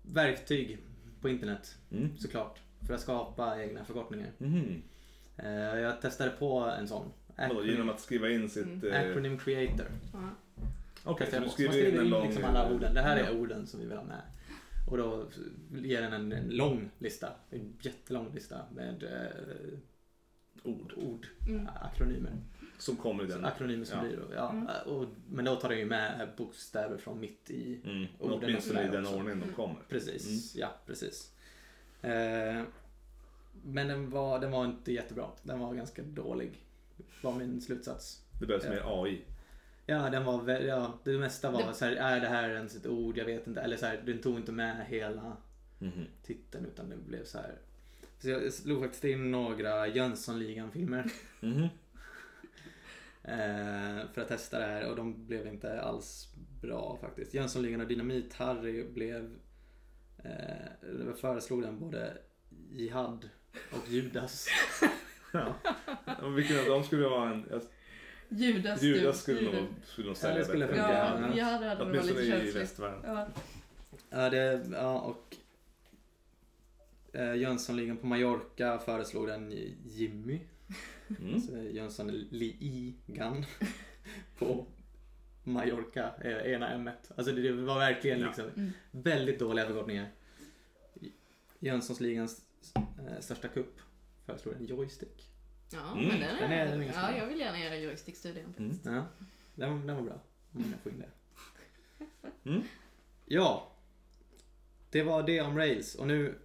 [0.02, 0.78] verktyg
[1.22, 2.18] på internet Mm.
[2.20, 4.28] såklart för att skapa egna förkortningar.
[4.38, 4.82] Mhm.
[5.38, 7.12] Eh, jag testade på en sån.
[7.36, 8.66] Vadå, genom att skriva in sitt...
[8.66, 8.94] Mm.
[8.94, 9.86] eh, Acronym creator.
[11.04, 11.50] Okej, så Testade du.
[11.50, 12.28] Så skriver in en in lång...
[12.28, 12.94] liksom alla orden.
[12.94, 13.32] Det här är Ja.
[13.32, 14.22] orden som vi vill ha med.
[14.88, 15.28] Och då
[15.74, 17.30] ger den en, en lång lista.
[17.50, 19.80] En jättelång lista med eh,
[20.64, 21.68] Ord ord, Mm.
[21.82, 22.32] akronymer.
[22.78, 23.46] som kommer i Så den.
[23.46, 24.04] akronymer som Ja.
[24.04, 24.50] blir ja.
[24.52, 24.68] Mm.
[24.86, 27.80] Och, men då tar den ju med bokstäver från mitt i.
[27.86, 28.06] Mm.
[28.20, 29.16] Orden och Åtminstone i den också.
[29.18, 29.76] ordningen de kommer.
[29.90, 31.32] Precis, ja precis.
[32.02, 32.62] Eh,
[33.66, 35.28] men den var, den var inte jättebra.
[35.44, 36.64] Den var ganska dålig.
[37.22, 38.22] Var min slutsats.
[38.40, 39.22] Det behövs mer AI.
[39.86, 42.76] Ja, den var vä- ja, det mesta var Det- så här, är det här ens
[42.76, 43.18] ett ord?
[43.18, 43.62] Jag vet inte.
[43.62, 45.38] Eller så här, den tog inte med hela
[45.80, 46.06] Mhm.
[46.24, 47.56] titeln utan det blev så här.
[48.20, 51.64] Så jag slog faktiskt in några Jönssonligan-filmer Mhm.
[53.24, 56.28] eh, för att testa det här och de blev inte alls
[56.62, 57.34] bra faktiskt.
[57.34, 59.36] Jönssonligan och Dynamit-Harry blev
[60.24, 62.18] eh, det föreslog den både
[62.72, 63.30] Jihad
[63.72, 64.48] och Judas.
[65.36, 65.56] Ja.
[66.36, 67.62] Vilken av dem skulle vara en...
[68.36, 70.82] Judas, Judas skulle nog, skulle sälja det skulle funka.
[70.82, 71.36] Ja, Ja.
[71.38, 73.00] ja, det hade varit Åtminstone i västvärlden.
[73.06, 73.28] Ja.
[74.10, 75.36] Ja, det, ja och
[77.14, 79.54] eh, Jönssonligan på Mallorca föreslog den
[79.86, 80.40] Jimmy.
[81.20, 81.42] Mm.
[81.42, 83.46] Så Jönssonligan
[84.38, 84.66] på
[85.44, 88.28] Mallorca, eh, ena m Alltså det, det var verkligen Ja.
[88.28, 88.72] liksom Mm.
[88.92, 90.10] väldigt dåliga förkortningar.
[91.60, 92.42] Jönssonsligans
[92.76, 93.80] eh, största kupp
[94.26, 95.30] föreslog en joystick.
[95.74, 96.08] Ja, Mm.
[96.08, 96.40] men den är...
[96.42, 98.54] Den är- den är ja, jag vill gärna göra joystick-studien.
[98.58, 98.80] Mm.
[98.84, 99.06] Ja,
[99.56, 100.20] den, den var bra.
[100.54, 101.10] Om jag får in det.
[102.50, 102.62] Mm.
[103.26, 103.72] Ja,
[104.90, 106.36] det var det om Rails och nu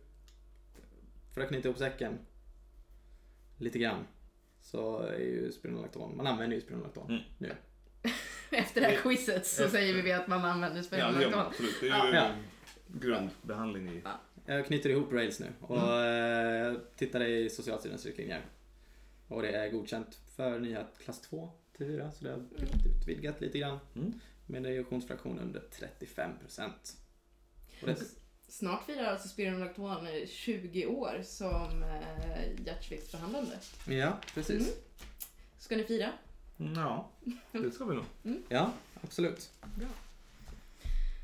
[1.34, 2.18] för att knyta ihop säcken
[3.58, 4.06] lite grann
[4.60, 7.22] så är ju spironolakton, man använder ju spironolakton Mm.
[7.38, 7.52] nu.
[8.50, 11.14] Efter det här quizet så Efter- säger vi att man använder Ja, det gör man
[11.14, 11.46] spironolakton.
[11.52, 11.80] absolut.
[11.80, 12.30] Det är ju Ja.
[12.88, 14.02] grundbehandling i...
[14.46, 16.72] Jag knyter ihop Rails nu och Mm.
[16.74, 18.40] eh, tittade i Socialstyrelsens riktlinjer.
[19.28, 22.42] Och det är godkänt för nya klass 2 till 4 så det har
[22.86, 23.78] utvidgat lite grann.
[23.96, 24.20] Mm.
[24.46, 25.62] Med en ejektionsfraktion under
[26.06, 26.70] 35%.
[27.80, 27.96] Och det,
[28.48, 32.52] Snart firar alltså spironolakton eh, 20 år som eh,
[33.98, 34.62] ja, precis.
[34.62, 34.74] Mm.
[35.58, 36.12] Ska ni fira?
[36.58, 37.10] Mm, Ja,
[37.52, 38.04] det ska vi nog.
[38.48, 38.72] Ja,
[39.02, 39.50] absolut.
[39.76, 39.88] Bra.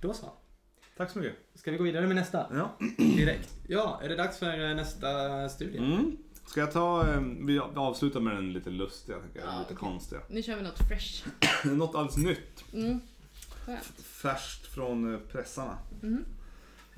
[0.02, 0.32] Då så.
[0.96, 1.36] Tack så mycket.
[1.54, 2.46] Ska vi gå vidare med nästa?
[2.52, 2.76] Ja.
[2.96, 3.54] Direkt.
[3.68, 5.78] Ja, är det dags för eh, nästa studie?
[5.78, 6.16] Mm.
[6.46, 7.12] Ska jag ta...
[7.12, 9.48] eh, Vi avslutar med den lite lustiga, tycker jag.
[9.48, 9.76] Ja, lite okej.
[9.76, 10.20] konstiga.
[10.28, 11.26] Nu kör vi något fresh.
[11.64, 12.64] Något alldeles nytt.
[12.74, 13.00] Mm.
[13.64, 13.84] Skönt.
[13.96, 15.78] Färskt från eh, pressarna.
[16.02, 16.24] Mm.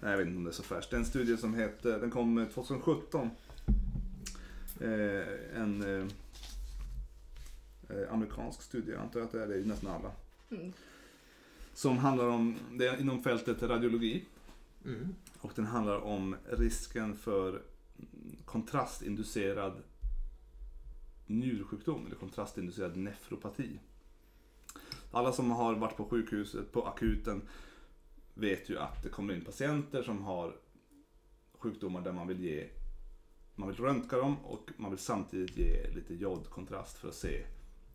[0.00, 0.90] Nej, jag vet inte om det är så färskt.
[0.90, 3.30] Det är en studie som heter, den kom eh, 2017.
[4.80, 4.90] Eh,
[5.60, 6.06] en eh,
[7.96, 10.10] eh, amerikansk studie, jag antar att det är det i nästan alla.
[10.60, 10.72] Mm.
[11.74, 14.24] Som handlar om, det är inom fältet radiologi.
[14.84, 15.14] Mm.
[15.40, 17.62] Och den handlar om risken för
[18.46, 19.82] kontrastinducerad
[21.26, 23.80] njursjukdom eller kontrastinducerad nefropati.
[25.10, 27.48] Alla som har varit på sjukhuset, på akuten,
[28.34, 30.56] vet ju att det kommer in patienter som har
[31.52, 32.68] sjukdomar där man vill ge
[33.54, 37.46] man vill röntga dem och man vill samtidigt ge lite jodkontrast för att se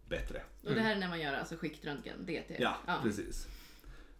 [0.10, 0.41] bättre.
[0.64, 2.56] Och det här är när man gör alltså skiktröntgen, DT?
[2.60, 3.47] Ja, precis.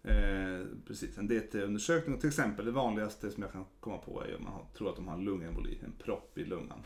[0.04, 1.18] Eh, precis.
[1.18, 4.66] En DT-undersökning, till exempel det vanligaste som jag kan komma på är om man har,
[4.78, 6.80] tror att de har en lungemboli, en propp i lungan.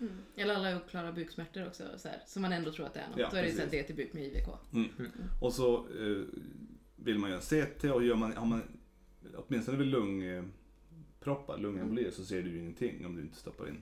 [0.00, 0.12] Mm.
[0.36, 3.18] Eller alla oklara buksmärtor också, så här, som man ändå tror att det är något.
[3.18, 3.70] Ja, Då är det precis.
[3.70, 4.48] DT-buk med IVK.
[4.72, 4.88] Mm.
[5.40, 6.22] Och så eh,
[6.96, 8.62] vill man göra CT och gör man, har man
[9.34, 13.78] åtminstone vid lungproppar, lungembolier, så ser du ju ingenting om du inte stoppar in.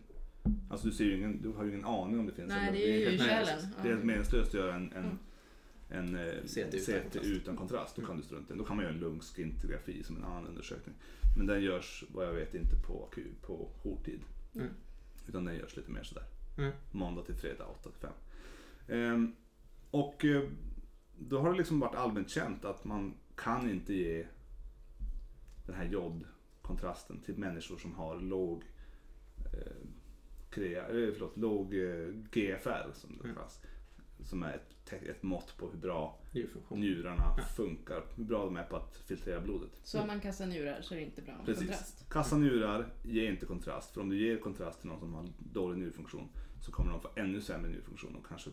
[0.71, 2.75] Alltså du, ser ju ingen, du har ju ingen aning om det finns Nej, en
[2.75, 3.59] det är ju kärlen.
[3.83, 5.19] Det är helt meningslöst att göra en, en, Mm.
[5.93, 7.27] En eh, CT utan CT kontrast.
[7.27, 7.97] utan kontrast.
[7.97, 8.55] Då kan du strunta.
[8.55, 10.95] Då kan man göra en lungskintografi som en annan undersökning.
[11.37, 13.09] Men den görs vad jag vet inte på,
[13.43, 14.21] på jourtid.
[14.55, 14.69] Mm.
[15.29, 16.25] Utan den görs lite mer sådär.
[16.59, 16.73] Mm.
[16.91, 18.13] Måndag till fredag 8 till 5.
[18.89, 19.33] Ehm,
[19.91, 20.43] och eh,
[21.19, 24.27] då har det liksom varit allmänt känt att man kan inte ge
[25.67, 28.65] den här jodkontrasten till människor som har låg
[29.53, 29.89] eh,
[30.51, 33.37] krea, eh, förlåt, låg eh, GFR som det Mm.
[34.25, 36.19] Som är ett, ett mått på hur bra
[36.71, 37.45] njurarna Ja.
[37.45, 39.71] funkar, hur bra de är på att filtrera blodet.
[39.83, 41.63] Så om man kastar njurar så är det inte bra med Precis.
[41.69, 42.09] kontrast.
[42.11, 43.95] Kassa njurar, ge inte kontrast.
[43.95, 46.29] För om du ger kontrast till någon som har dålig njurfunktion
[46.61, 48.51] så kommer de få ännu sämre njurfunktion och kanske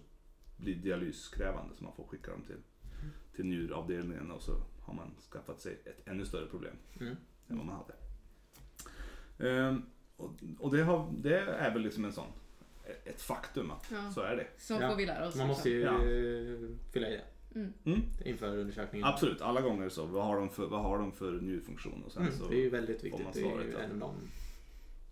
[0.58, 2.58] bli dialyskrävande så man får skicka dem till,
[3.36, 4.52] till njuravdelningen och så
[4.82, 7.16] har man skaffat sig ett ännu större problem Mm.
[7.50, 7.94] än vad man hade.
[9.50, 9.82] Ehm,
[10.18, 12.28] och och det, har, det är väl liksom en sån,
[13.06, 14.12] ett faktum att Ja.
[14.12, 14.48] så är det.
[14.58, 14.90] Så Ja.
[14.90, 15.36] får vi lära oss.
[15.36, 16.02] Man måste liksom.
[16.06, 16.92] ju Ja.
[16.94, 17.24] fylla i det
[17.56, 17.74] Mm.
[17.86, 18.02] Mm.
[18.26, 19.08] inför undersökningen.
[19.08, 20.06] Absolut, alla gånger så.
[20.06, 22.04] Vad har de för, vad har de för njurfunktion?
[22.04, 22.34] Och sen Mm.
[22.38, 23.24] så, Det är ju väldigt viktigt.
[23.24, 24.16] man Det är ju en av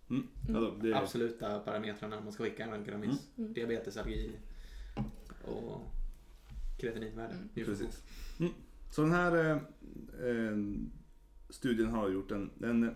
[0.08, 0.26] de mm.
[0.48, 3.28] Ja, då, det, absoluta parametrarna man ska skicka en röntgenremiss.
[3.38, 3.52] Mm.
[3.54, 4.30] Diabetes, allergi
[5.44, 5.80] och
[6.78, 7.34] kreatininvärde.
[7.34, 7.48] Mm.
[7.66, 8.02] Precis.
[8.40, 8.52] Mm.
[8.90, 9.56] Så den här eh,
[10.28, 10.56] eh,
[11.50, 12.94] studien har gjort en, en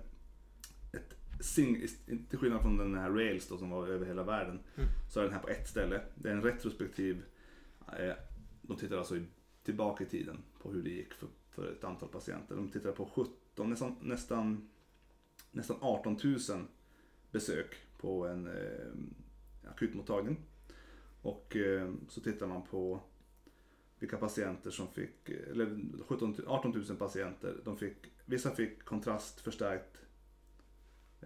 [1.43, 1.87] sing,
[2.29, 4.89] till skillnad från den här Rails då, som var över hela världen, Mm.
[5.11, 6.01] så är den här på ett ställe.
[6.15, 7.23] Det är en retrospektiv,
[7.99, 8.15] eh,
[8.63, 9.25] de tittar alltså i,
[9.65, 12.57] tillbaka i tiden på hur det gick för, för ett antal patienter.
[12.57, 14.69] De tittar på 17, nästan, nästan,
[15.51, 16.39] nästan 18 000
[17.31, 20.37] besök på en eh, akutmottagning.
[21.23, 23.01] Och eh, så tittar man på
[23.99, 29.99] vilka patienter som fick, eller 17, 18 000 patienter, de fick, vissa fick kontrastförstärkt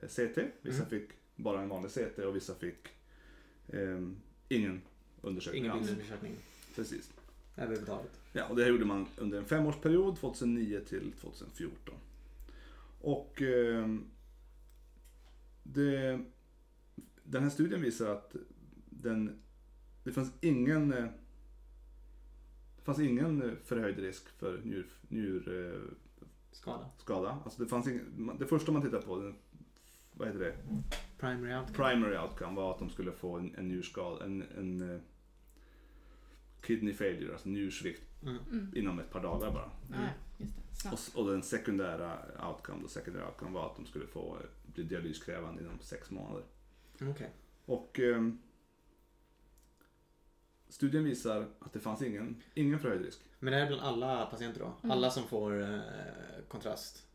[0.02, 0.88] CT, vissa Mm.
[0.90, 2.88] fick bara en vanlig CT och vissa fick
[3.68, 4.00] eh,
[4.48, 4.82] ingen
[5.22, 5.82] undersökning Ingen alls.
[5.86, 6.32] blindundersökning
[6.74, 7.10] Precis.
[7.56, 8.20] överhuvudtaget.
[8.32, 11.94] Ja, och det här gjorde man under en femårsperiod, 2009 till 2014.
[13.00, 13.88] Och eh,
[15.62, 16.20] det,
[17.22, 18.36] den här studien visar att
[18.90, 19.38] den,
[20.04, 24.96] det fanns ingen det fanns ingen förhöjd risk för njurskada.
[25.08, 25.80] Njur, eh,
[26.52, 26.90] Skada.
[26.98, 27.38] skada.
[27.44, 27.88] alltså det, fanns
[28.38, 29.34] det första man tittade på, den,
[30.16, 30.54] vad heter det?
[31.18, 31.76] Primary outcome.
[31.76, 35.00] primary outcome var att de skulle få en, en njurskada, en, en eh,
[36.62, 38.38] kidney failure, alltså njursvikt Mm.
[38.50, 38.72] Mm.
[38.76, 39.70] inom ett par dagar bara.
[40.38, 40.90] Just det.
[41.18, 44.84] Och, och den sekundära outcome, då, secondary outcome var att de skulle få eh, bli
[44.84, 46.44] dialyskrävande inom sex månader.
[47.02, 47.30] Okej.
[47.64, 48.38] Och ehm,
[50.68, 53.20] studien visar att det fanns ingen, ingen förhöjd risk.
[53.38, 54.72] Men det här är bland alla patienter då?
[54.82, 54.90] Mm.
[54.90, 55.80] Alla som får eh,
[56.48, 57.05] kontrast?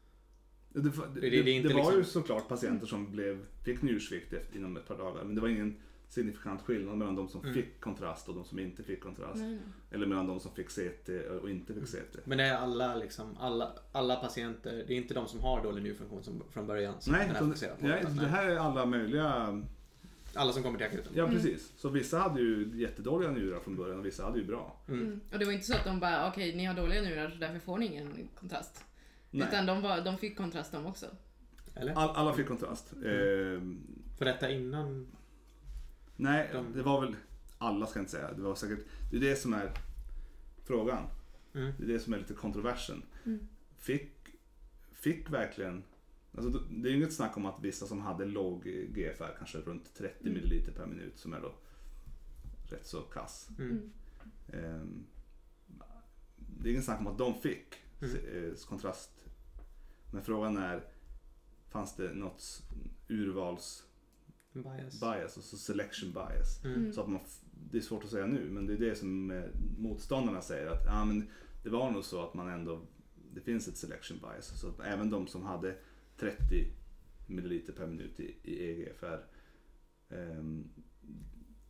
[0.74, 4.58] Det, det, det, det inte var ju liksom- såklart patienter som blev, fick njursvikt efter,
[4.58, 5.76] inom ett par dagar, men det var ingen
[6.10, 7.54] signifikant skillnad mellan de som Mm.
[7.54, 9.36] fick kontrast och de som inte fick kontrast.
[9.36, 9.60] Nej, nej.
[9.92, 11.10] Eller mellan de som fick CT
[11.42, 12.18] och inte fick CT.
[12.26, 15.84] Men det är alla, liksom, alla, alla patienter, det är inte de som har dålig
[15.84, 17.88] njurfunktion som, från början som Nej, den här fokuserar på?
[17.88, 19.62] nej, det här är alla möjliga
[20.34, 21.12] Alla som kommer till akuten?
[21.16, 21.36] Ja Mm.
[21.36, 21.72] precis.
[21.78, 24.82] Så vissa hade ju jättedåliga njurar från början och vissa hade ju bra.
[24.88, 25.02] Mm.
[25.02, 25.20] Mm.
[25.34, 27.60] Och det var inte så att de bara, okej ni har dåliga njurar så därför
[27.60, 28.84] får ni ingen kontrast.
[29.32, 29.48] Nej.
[29.48, 31.06] Utan de, var, de fick kontrast de också.
[31.76, 31.94] Eller?
[31.94, 32.94] All, alla fick kontrast.
[32.94, 33.06] Mm.
[33.06, 33.62] Eh,
[34.18, 35.08] För detta innan?
[36.16, 37.16] nej, De- det var väl
[37.58, 38.32] alla ska jag inte säga.
[38.34, 39.72] Det var säkert, det är det som är
[40.64, 41.04] frågan.
[41.54, 41.74] Mm.
[41.78, 43.04] Det är det som är lite kontroversen.
[43.26, 43.48] Mm.
[43.78, 44.12] Fick,
[44.92, 45.84] fick verkligen,
[46.38, 48.64] alltså det är inget snack om att vissa som hade låg
[48.96, 50.34] GFR, kanske runt 30 Mm.
[50.34, 51.54] milliliter per minut som är då
[52.70, 53.50] rätt så kass.
[53.60, 53.92] Mm.
[54.54, 55.06] Ehm,
[56.38, 58.16] det är ingen snack om att de fick Mm.
[58.16, 59.21] eh, kontrast.
[60.12, 60.84] Men frågan är,
[61.70, 62.62] fanns det något
[63.08, 63.84] urvals
[64.54, 65.00] Bias.
[65.00, 66.64] bias, alltså selection bias.
[66.66, 66.94] Mm.
[66.94, 67.20] Så att man,
[67.72, 69.44] det är svårt att säga nu, men det är det som eh,
[69.78, 71.28] motståndarna säger att ja, men
[71.64, 72.82] det var nog så att man ändå,
[73.34, 74.60] det finns ett selection bias.
[74.60, 75.76] Så att även de som hade
[76.18, 76.68] 30
[77.28, 79.18] milliliter per minut i, i EGFR,
[80.10, 80.70] ehm,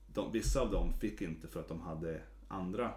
[0.07, 2.93] de, vissa av dem fick inte för att de hade andra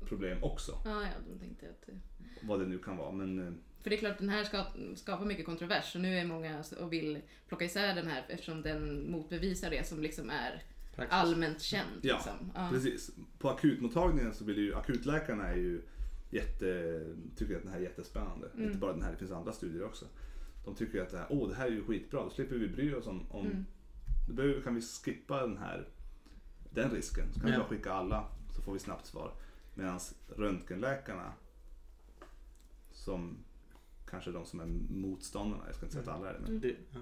[0.00, 1.86] problem också, Ja, ja, de tänkte att...
[1.86, 2.00] det-
[2.46, 3.12] vad det nu kan vara.
[3.12, 3.52] Men eh,
[3.82, 4.64] För det är klart, den här ska,
[4.96, 5.94] skapar mycket kontrovers.
[5.94, 10.02] Och nu är många och vill plocka isär den här eftersom den motbevisar det som
[10.02, 10.62] liksom är
[10.96, 11.12] Praxis.
[11.12, 11.88] allmänt känt.
[12.02, 12.52] Ja, liksom.
[12.54, 12.68] ja.
[12.72, 13.10] Precis.
[13.38, 15.82] På akutmottagningen så vill ju akutläkarna är ju
[16.30, 17.00] jätte,
[17.36, 18.48] tycker att den här är jättespännande.
[18.54, 18.66] Mm.
[18.66, 20.06] Inte bara den här, det finns andra studier också.
[20.64, 22.94] De tycker att det här, åh, det här är ju skitbra, då slipper vi bry
[22.94, 23.64] oss om, om Mm.
[24.28, 25.88] då behöver, kan vi skippa den här
[26.70, 27.24] den risken.
[27.32, 27.58] Så kan vi Ja.
[27.58, 29.32] bara skicka alla så får vi snabbt svar.
[29.74, 30.00] Medan
[30.36, 31.32] röntgenläkarna
[32.92, 33.36] som
[34.12, 36.74] kanske de som är motståndarna, jag ska inte säga att alla är det, men Det,
[36.90, 37.00] ja.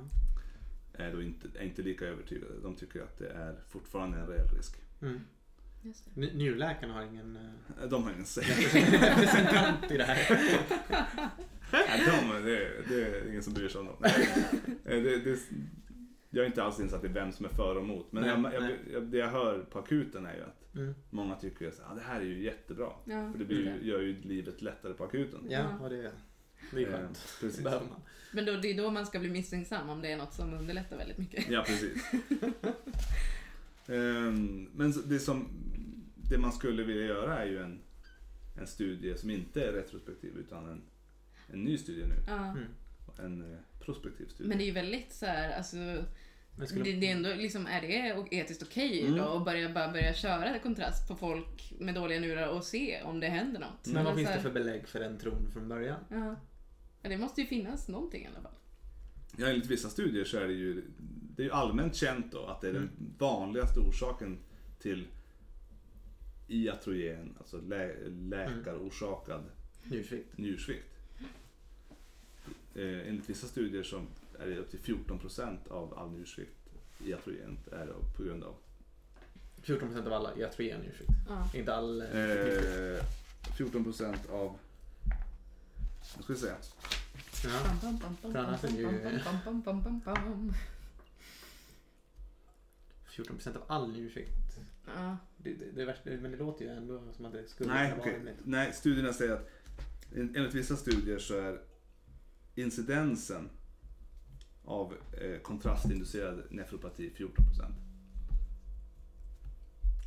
[0.92, 2.52] är, då inte, är inte lika övertygade.
[2.62, 4.76] De tycker att det är fortfarande en reell risk.
[5.02, 5.20] mm.
[6.14, 8.24] Njurläkarna har ingen eh, De har ingen
[9.00, 10.40] representant i det här.
[11.72, 13.96] Nej, de, det, är- det är ingen som bryr sig om dem.
[14.04, 15.38] Eh, Det, det,
[16.30, 18.12] jag är inte alls insatt i vem som är för och emot.
[18.12, 18.78] Men Nej, jag, jag, nej.
[18.92, 20.94] jag, det jag hör på akuten är ju att Mm.
[21.11, 22.92] många tycker att ah, det här är ju jättebra.
[23.04, 23.86] Ja, För det blir det.
[23.86, 25.40] gör ju livet lättare på akuten.
[25.48, 25.84] Ja, Ja.
[25.84, 26.12] och det,
[26.70, 27.36] det är Eh, skönt.
[27.40, 27.64] Precis.
[27.64, 28.00] behöver man.
[28.32, 30.96] Men då, det är då man ska bli misstänksam om det är något som underlättar
[30.96, 31.48] väldigt mycket.
[31.48, 32.02] Ja, precis.
[33.86, 35.48] Ehm, Men det som
[36.30, 37.80] det man skulle vilja göra är ju en,
[38.60, 40.82] en studie som inte är retrospektiv utan en,
[41.52, 42.14] en ny studie nu.
[42.28, 42.44] Ja.
[42.50, 42.64] Mm.
[43.18, 44.48] En eh, prospektiv studie.
[44.48, 46.04] Men det är ju väldigt så här, alltså,
[46.66, 49.16] skulle, det, det är ändå liksom, är det etiskt okej Mm.
[49.18, 53.20] då att börja, bara börja köra kontrast på folk med dåliga njurar och se om
[53.20, 53.86] det händer något?
[53.86, 56.00] men vad finns det för belägg för den tron från början?
[56.10, 56.36] Ja.
[57.03, 58.53] Ja, det måste ju finnas någonting i alla fall.
[59.36, 60.82] Ja, enligt vissa studier så är det ju,
[61.36, 63.14] det är ju allmänt känt då att det är den Mm.
[63.18, 64.38] vanligaste orsaken
[64.78, 65.07] till
[66.48, 69.42] iatrogen, alltså lä, läkarorsakad
[69.84, 70.38] Njursvikt?
[70.38, 70.86] njursvikt.
[72.74, 74.03] Eh, enligt vissa studier så
[74.38, 76.57] är det upp till 14% av all njursvikt
[77.05, 78.55] iatrogent är då på grund av
[79.62, 81.11] 14% av alla iatrogen njursvikt.
[81.28, 81.51] Ja.
[81.55, 82.01] Inte all...
[82.01, 83.05] Eh, eh,
[83.59, 84.59] 14% av
[86.16, 86.57] vad ska vi säga?
[87.44, 88.68] ja.
[88.68, 89.20] Ju-
[90.05, 90.55] bam.
[93.11, 94.59] 14% av all njursvikt.
[94.86, 95.16] Ja.
[95.36, 97.90] Det, det, det är värst, men det låter ju ändå som att det skulle Nej,
[97.90, 98.12] kunna okej.
[98.12, 98.36] vara rimligt.
[98.44, 99.48] Nej, studierna säger att
[100.14, 101.61] en- enligt vissa studier så är
[102.55, 103.51] incidensen
[104.64, 107.72] av eh, kontrastinducerad nefropati 14%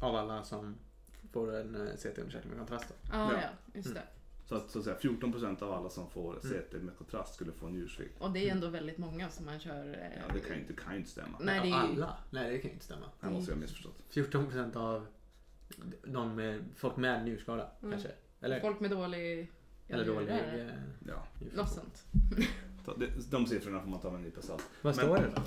[0.01, 0.75] Av alla som
[1.31, 2.95] får en eh, CT-undersökning med kontrast då.
[3.11, 3.39] Ja, Ja.
[3.41, 4.03] ja, just det.
[4.53, 6.61] Så att, så att säga 14% av alla som får Mm.
[6.61, 8.21] CT med kontrast skulle få njursvikt.
[8.21, 9.85] Och det är ändå väldigt många som man kör...
[9.87, 11.37] eh, Ja, det kan ju inte, kan ju inte stämma.
[11.41, 12.17] Nej, det är Alla?
[12.29, 13.05] Nej, det kan ju inte stämma.
[13.21, 14.03] Här måste jag ha missförstått.
[14.11, 15.05] 14% av
[16.03, 17.91] någon med, folk med njurskada Mm.
[17.91, 18.11] kanske?
[18.41, 19.51] Eller, Folk med dålig...
[19.87, 20.29] eller dålig...
[20.29, 20.67] Eh,
[21.07, 21.27] Ja.
[21.55, 22.05] Något sånt.
[22.99, 24.63] det- de siffrorna får man ta med en nypa salt.
[24.81, 25.41] Vad står det då?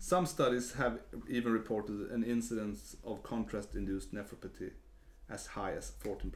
[0.00, 4.70] Some studies have even reported an incidence of contrast-induced nephropathy
[5.28, 6.32] as high as 14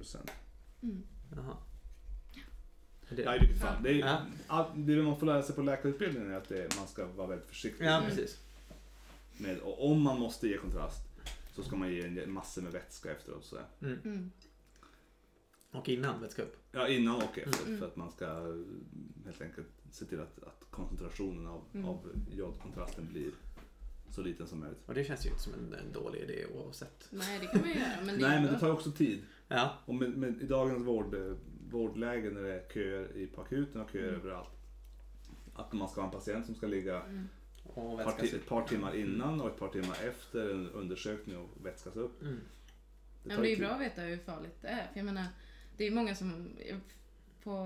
[0.83, 1.03] Mm.
[1.37, 1.57] Jaha.
[3.09, 3.83] Det, Ja, i vilket fall.
[3.83, 4.21] Det, är, Ja.
[4.47, 7.49] all, det man får lära sig på läkarutbildningen är att det, man ska vara väldigt
[7.49, 7.85] försiktig.
[7.85, 8.41] ja, precis.
[9.39, 11.03] Med, och om man måste ge kontrast
[11.55, 13.45] så ska man ge en massor med vätska efteråt.
[13.45, 13.57] Så.
[13.83, 13.99] Mm.
[14.05, 14.31] Mm.
[15.71, 16.57] Och innan vätska upp.
[16.73, 17.67] Ja, innan och efter.
[17.67, 17.79] Mm.
[17.79, 18.27] För att man ska
[19.25, 21.87] helt enkelt se till att, att koncentrationen av, Mm.
[21.89, 21.99] av
[22.37, 23.31] jodkontrasten blir
[24.11, 24.79] så liten som möjligt.
[24.87, 27.07] Och det känns ju inte som en, en dålig idé oavsett.
[27.11, 27.89] Nej, det kan man ju göra.
[28.05, 29.23] Men det Nej, men det tar ju också tid.
[29.49, 29.79] Ja.
[29.85, 31.15] Och med, med, i dagens vård,
[31.71, 34.15] vårdläge när det är köer i, på akuten och köer Mm.
[34.21, 34.51] överallt.
[35.55, 37.29] Att man ska ha en patient som ska ligga Mm.
[37.75, 42.23] Par, ett par timmar innan och ett par timmar efter en undersökning och vätskas upp.
[42.23, 42.41] Mm.
[43.25, 44.87] Det Ja, det är bra att veta hur farligt det är.
[44.93, 45.25] För jag menar,
[45.77, 46.49] det är många som
[47.43, 47.65] på,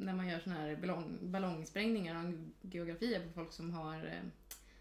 [0.00, 2.34] när man gör såna här ballong, ballongsprängningar och
[2.74, 4.28] geografier på folk som har eh,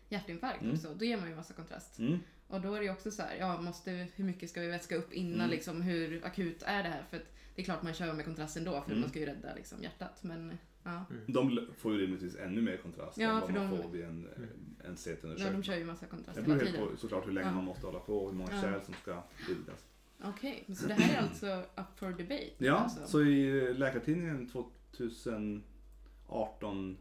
[0.09, 0.73] hjärtinfarkt Mm.
[0.75, 1.99] också, då ger man ju massa kontrast.
[1.99, 2.19] Mm.
[2.47, 4.95] Och då är det ju också så här, ja, måste, hur mycket ska vi vätska
[4.95, 5.49] upp innan Mm.
[5.49, 7.03] liksom, hur akut är det här?
[7.09, 9.01] För att det är klart man kör med kontrast ändå, för Mm.
[9.01, 10.23] man ska ju rädda liksom, hjärtat.
[10.23, 13.81] Men ja, De l- får ju rimligtvis ännu mer kontrast Ja, än vad man de-
[13.83, 14.27] får vid en, Mm.
[14.35, 14.49] en
[14.85, 15.61] ja, CT-undersökning.
[15.61, 16.87] de kör ju massa kontrast Det beror helt tiden.
[16.87, 17.53] på såklart hur länge Ja.
[17.53, 18.61] man måste hålla på och hur många Ja.
[18.61, 19.85] kärl som ska bildas.
[20.23, 22.49] Okej, så det här är alltså up for debate?
[22.57, 23.07] Ja, alltså.
[23.07, 26.97] så i Läkartidningen 2018,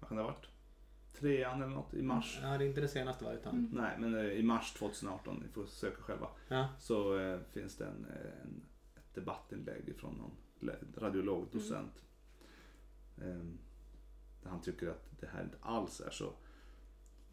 [0.00, 0.46] vad kan det ha varit?
[1.20, 2.38] Trean eller något i mars.
[2.42, 3.32] Ja, det är inte det senaste va?
[3.32, 3.70] Utan, Mm.
[3.72, 6.68] Nej, men eh, i mars 2018, ni får söka själva, ja.
[6.78, 8.62] så eh, finns det en, eh, en,
[9.14, 10.36] debattinlägg från någon
[10.96, 12.02] radiolog, docent.
[13.20, 13.30] Mm.
[13.40, 13.58] Ehm,
[14.42, 16.32] där han tycker att det här inte alls är så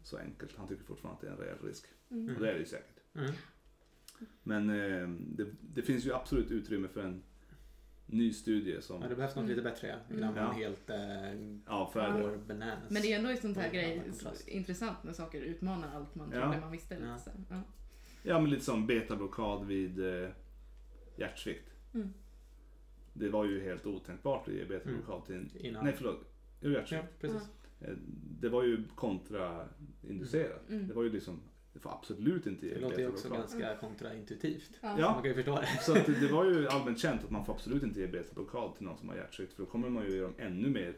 [0.02, 0.56] så enkelt.
[0.56, 1.86] Han tycker fortfarande att det är en reell risk.
[2.10, 2.34] Mm.
[2.36, 2.96] Och det är det ju säkert.
[3.14, 3.32] Mm.
[4.42, 7.22] Men eh, det, det finns ju absolut utrymme för en
[8.06, 9.02] ny studie som...
[9.02, 10.44] Ja, det behövs något lite bättre ja, innan Mm.
[10.44, 10.68] man Ja.
[10.68, 12.90] helt eh, Ja, för går bananas.
[12.90, 14.02] Men det är ändå ett sånt här Ja, grej,
[14.46, 16.42] intressant när saker utmanar allt man Ja.
[16.42, 16.94] trodde man visste.
[16.94, 17.20] Lite här.
[17.50, 17.62] Ja.
[18.22, 20.30] Ja, men lite som betablockad vid eh,
[21.16, 21.69] hjärtsvikt.
[21.94, 22.12] Mm.
[23.12, 25.50] Det var ju helt otänkbart att ge betablockad till en...
[25.54, 25.84] Innan.
[25.84, 26.20] Nej, förlåt.
[26.60, 27.42] Jo, Ja, precis.
[27.80, 27.94] Eh,
[28.40, 30.68] Det var ju kontrainducerat.
[30.68, 30.88] Mm.
[30.88, 31.40] Det var ju liksom,
[31.72, 34.70] det får absolut inte ge Det låter ju också ganska kontraintuitivt.
[34.80, 34.96] Ja.
[34.98, 35.12] Ja.
[35.12, 35.82] Man kan ju förstå det.
[35.82, 38.86] Så att det var ju allmänt känt att man får absolut inte ge betablockad till
[38.86, 40.96] någon som har hjärtsvikt för då kommer man ju ge dem ännu mer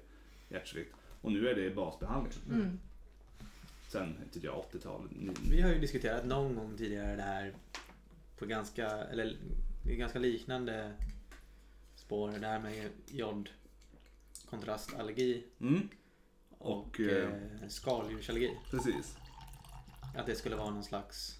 [0.48, 0.94] hjärtsvikt.
[1.20, 2.32] Och nu är det basbehandling.
[2.50, 2.78] Mm.
[3.88, 5.10] Sen, inte jag, 80-talet.
[5.10, 7.52] ni- Vi har ju diskuterat någon gång tidigare det här
[8.38, 9.36] på ganska, eller
[9.84, 10.92] i ganska liknande
[11.94, 12.28] spår.
[12.30, 13.48] Det här med jod,
[14.50, 15.88] kontrastallergi Mm,
[16.58, 17.28] och, Och, eh,
[17.62, 18.56] eh, skaldjursallergi.
[18.70, 19.16] precis.
[20.16, 21.38] Att det skulle vara någon slags...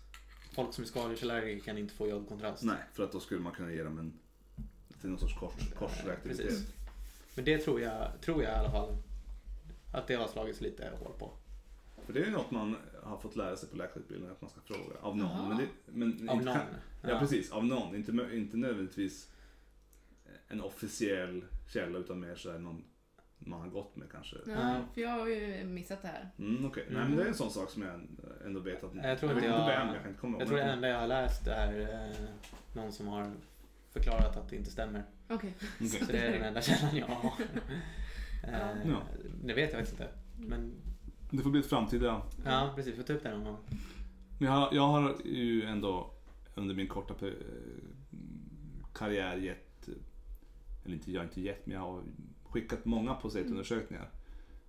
[0.55, 2.63] Folk som är skaldjursallergiker kan inte få jodkontrast.
[2.63, 4.19] Nej, för att då skulle man kunna ge dem en
[5.01, 6.47] till någon sorts kors, korsreaktivitet.
[6.47, 6.73] Precis.
[7.35, 8.97] Men det tror jag, tror jag i alla fall
[9.93, 11.33] att det har slagits lite hål på.
[12.07, 14.61] För det är ju något man har fått lära sig på läkarutbildningen att man ska
[14.61, 15.49] fråga av någon.
[15.49, 16.55] Men det, men Av inte någon.
[16.55, 16.65] Kan,
[17.03, 17.19] ja.
[17.19, 17.97] precis, av någon.
[17.97, 19.29] Inte, inte nödvändigtvis
[20.49, 22.85] en officiell källa utan mer så här någon
[23.39, 24.37] man har gått med kanske.
[24.47, 26.31] Ja, för jag har ju missat det här.
[26.39, 26.85] Mm, okej.
[26.89, 27.09] Nej Mm.
[27.09, 28.01] men det är en sån sak som jag
[28.47, 28.95] ändå vet att...
[28.95, 30.41] Jag tror jag- vem, jag kan inte komma ihåg.
[30.43, 32.17] Jag tror det enda jag har läst är eh,
[32.77, 33.33] någon som har
[33.93, 35.03] förklarat att det inte stämmer.
[35.29, 35.55] Okej.
[35.77, 35.89] Okej.
[35.89, 37.33] Så det är den enda källan jag har.
[38.45, 39.03] Eh, Ja.
[39.45, 40.13] Det vet jag faktiskt inte.
[40.39, 40.73] Men
[41.33, 42.23] Det får bli ett framtida...
[42.45, 42.93] ja, precis.
[42.93, 43.57] Vi får ta upp det någon gång.
[44.39, 46.11] Men jag har, jag har ju ändå
[46.55, 47.15] under min korta
[48.95, 49.89] karriär gett...
[50.85, 52.03] Eller inte, jag har inte gett, men jag har
[52.45, 54.11] skickat många på CT-undersökningar.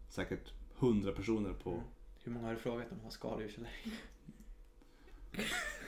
[0.09, 1.79] Säkert hundra personer på...
[2.23, 3.91] Hur många har du frågat om de har skaldjursallergi?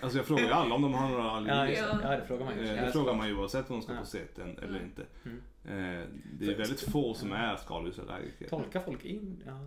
[0.01, 1.81] Alltså jag frågar ju alla om de har några Ja, allergier.
[1.87, 1.99] det.
[2.03, 2.63] ja, det frågar man ju.
[2.63, 3.99] Eh, Ja, Det frågar man ju oavsett om de ska Ja.
[3.99, 4.83] på CT eller Mm.
[4.85, 5.05] inte.
[5.25, 5.37] Mm.
[5.65, 6.07] Eh,
[6.39, 8.49] Det är väldigt få som är skaldjursallergiker.
[8.49, 9.43] Tolkar folk in?
[9.45, 9.59] Ja.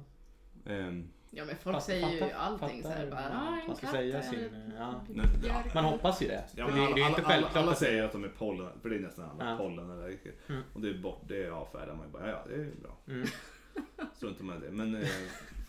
[0.68, 3.90] Ehm, Ja men folk Fatt- säger ju allting fattar såhär bara, ah, man- en katt
[3.90, 5.00] säga sin, ja.
[5.48, 5.62] Ja.
[5.74, 6.44] Man hoppas ju det.
[6.56, 7.56] Ja, det, men alla, det är inte alla, alla, självklart.
[7.64, 9.56] alla säger att de är pollen, för det är nästan alla Ja.
[9.56, 10.32] pollenallergiker.
[10.48, 10.62] Mm.
[10.74, 12.96] Och det är bort, det avfärdar man ju bara, ja ja, det är bra.
[13.08, 13.26] Mm.
[14.16, 14.72] Struntar man i det.
[14.72, 15.08] Men eh,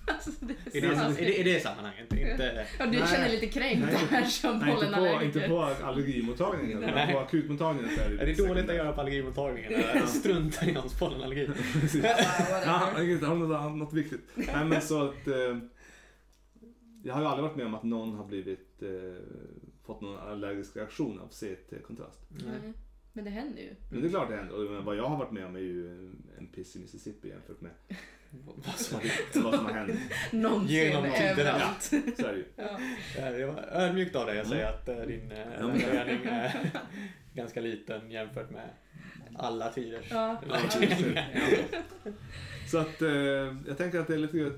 [0.10, 1.28] Alltså, det är I, det, så i, taskigt.
[1.28, 2.14] det, I det sammanhanget.
[2.14, 3.08] Inte, Ja, du Nej.
[3.08, 3.96] känner lite kränkt Nej.
[4.10, 6.80] här som nej, inte, på, inte på allergimottagningen.
[6.80, 6.92] Nej.
[6.96, 10.08] Men på akutmottagningen så är det är det dåligt att göra på allergimottagningen?
[10.08, 11.48] Struntar i hans pollenallergi.
[11.82, 12.04] Precis.
[12.66, 12.92] Ja,
[13.28, 14.22] har något, något viktigt.
[14.36, 15.58] Nej men så att eh,
[17.04, 18.90] Jag har ju aldrig varit med om att någon har blivit eh,
[19.84, 22.20] Fått någon allergisk reaktion av CT-kontrast.
[22.30, 22.44] Nej.
[22.64, 22.74] Nej.
[23.14, 23.76] Men det händer ju.
[23.92, 24.56] Men det är klart det händer.
[24.56, 27.72] Och vad jag har varit med om är ju en piss i Mississippi jämfört med
[28.32, 29.00] Vad som
[29.44, 30.00] vad som har hänt.
[30.32, 31.30] Någonsin Genom tiderna.
[31.32, 31.82] överallt.
[32.18, 32.46] Så är det ju.
[32.56, 32.80] Ja.
[33.18, 36.26] Ja, Det var ödmjukt av dig att säga att eh, din eh, Ja, men- förening
[36.26, 36.72] är
[37.34, 38.70] ganska liten jämfört med
[39.36, 40.42] alla tiders Ja.
[42.72, 43.10] Så att eh,
[43.68, 44.52] jag tänker att det är lite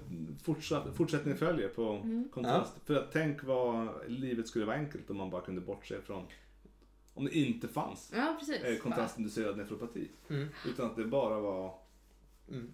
[0.43, 2.29] fortsatt, fortsättning följer på Mm.
[2.33, 2.73] kontrast.
[2.85, 6.25] För att tänk vad livet skulle vara enkelt om man bara kunde bortse från
[7.13, 8.63] om det inte fanns ja, precis.
[8.63, 10.07] eh, kontrastinducerad nefropati.
[10.29, 10.47] Mm.
[10.67, 11.73] Utan att det bara var
[12.51, 12.73] Mm.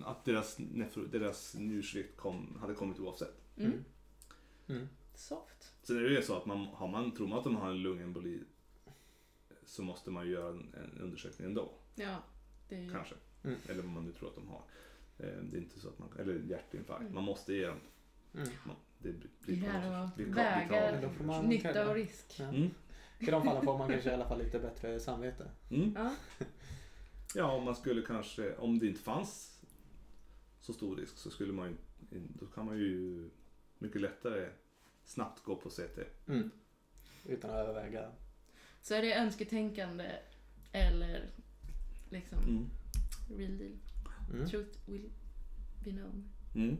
[0.00, 3.34] eh, att deras, nefro, deras njursvikt kom, hade kommit oavsett.
[3.56, 3.70] Mm.
[3.72, 3.84] Mm.
[4.68, 4.88] Mm.
[5.14, 5.72] Soft.
[5.82, 7.82] Sen är det ju så att man, har man, tror man att de har en
[7.82, 8.40] lungemboli
[9.66, 11.70] så måste man ju göra en, en undersökning ändå.
[11.94, 12.16] Ja.
[12.68, 12.88] Det.
[12.92, 13.14] Kanske.
[13.44, 13.56] Mm.
[13.68, 14.62] Eller vad man nu tror att de har.
[15.18, 17.00] Eh, Det är inte så att man, eller hjärtinfarkt.
[17.00, 17.14] Mm.
[17.14, 17.78] Man måste ge dem.
[18.34, 18.48] Mm.
[18.66, 21.42] Man, det blir Det här blir- blir- vägar.
[21.42, 22.36] Nytta och risk.
[22.38, 22.44] Ja.
[22.48, 22.70] Mm.
[23.18, 25.50] I de fallen får man kanske i alla fall lite bättre samvete.
[25.70, 25.92] Mm.
[25.98, 26.14] Ja.
[27.34, 29.60] Ja, om man skulle kanske, om det inte fanns
[30.60, 31.78] så stor risk så skulle man
[32.10, 33.30] då kan man ju
[33.78, 34.50] mycket lättare
[35.04, 35.98] snabbt gå på CT.
[36.28, 36.50] Mm.
[37.24, 38.12] Utan att överväga.
[38.82, 40.12] Så är det önsketänkande
[40.72, 41.30] eller
[42.10, 42.70] liksom Mm.
[43.38, 43.76] real deal.
[44.32, 44.48] Mm.
[44.48, 45.10] Truth will
[45.84, 46.28] be known.
[46.54, 46.76] Mm.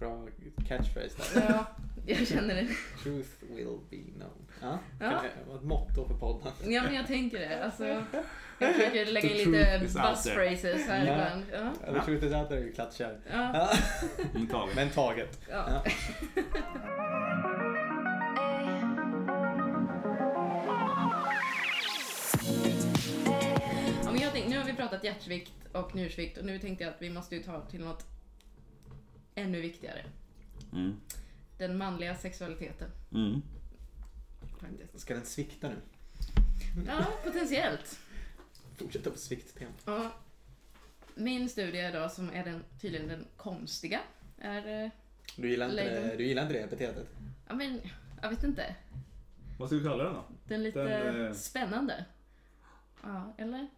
[0.00, 0.26] Bra
[0.68, 1.42] catchphrase där.
[1.48, 1.64] Ja,
[2.06, 2.68] jag känner det.
[3.02, 4.46] Truth will be known.
[4.60, 5.22] Ja, Ja.
[5.46, 6.52] vara ett motto för podden.
[6.64, 7.64] Ja, men jag tänker det.
[7.64, 8.04] Alltså, jag
[8.74, 10.34] försöker lägga in lite truth is out buzz there.
[10.34, 11.12] phrases här Ja.
[11.12, 11.44] ibland.
[11.52, 11.72] Ja.
[11.86, 12.00] Ja.
[12.00, 13.20] The truth is out there klattkärr.
[13.32, 13.50] Ja.
[13.54, 13.70] Ja.
[14.34, 14.74] Mm, taget.
[14.76, 15.40] Men taget.
[15.50, 15.82] Ja.
[24.04, 26.90] Ja, men jag tänkte, nu har vi pratat hjärtsvikt och njursvikt och nu tänkte jag
[26.94, 28.06] att vi måste ju ta till något
[29.40, 30.04] ännu viktigare.
[30.72, 31.00] Mm.
[31.58, 32.90] Den manliga sexualiteten.
[33.14, 33.42] Mm.
[34.60, 35.00] Faktiskt.
[35.00, 35.76] Ska den svikta nu?
[36.86, 37.98] Ja, potentiellt.
[38.76, 39.70] Fortsätta på svikttema.
[39.84, 40.12] Ja.
[41.14, 44.00] Min studie då, som är den, tydligen den konstiga,
[44.38, 44.84] är...
[44.84, 44.90] eh,
[45.36, 47.06] Du gillar inte, det, du gillar inte det epitetet?
[47.48, 47.80] Ja, men
[48.22, 48.74] jag vet inte.
[49.58, 50.24] Vad ska vi kalla den då?
[50.48, 52.04] Den lite Den, eh, spännande.
[53.02, 53.68] Ja, eller?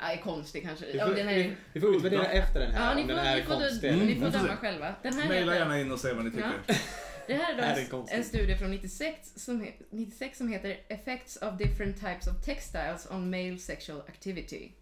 [0.00, 0.86] Nej, konstig kanske.
[0.86, 3.16] Vi Ja, får, den vi, vi får utvärdera efter den här Ja, om ni den
[3.16, 3.90] får, är ni får, konstig.
[3.90, 4.38] Mm, ni får får se.
[4.38, 4.94] döma själva.
[5.02, 6.52] Den här Maila heter, gärna in och säg vad ni tycker.
[6.66, 6.74] Ja.
[7.26, 7.56] det här är
[7.90, 12.26] då den en, studie från 96 som, he- 96 som heter Effects of different types
[12.26, 14.72] of textiles on male sexual activity.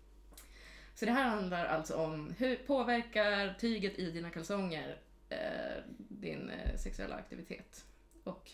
[0.94, 4.96] Så det här handlar alltså om hur påverkar tyget i dina kalsonger
[5.28, 5.38] eh,
[6.08, 7.84] din eh, sexuella aktivitet?
[8.24, 8.50] Och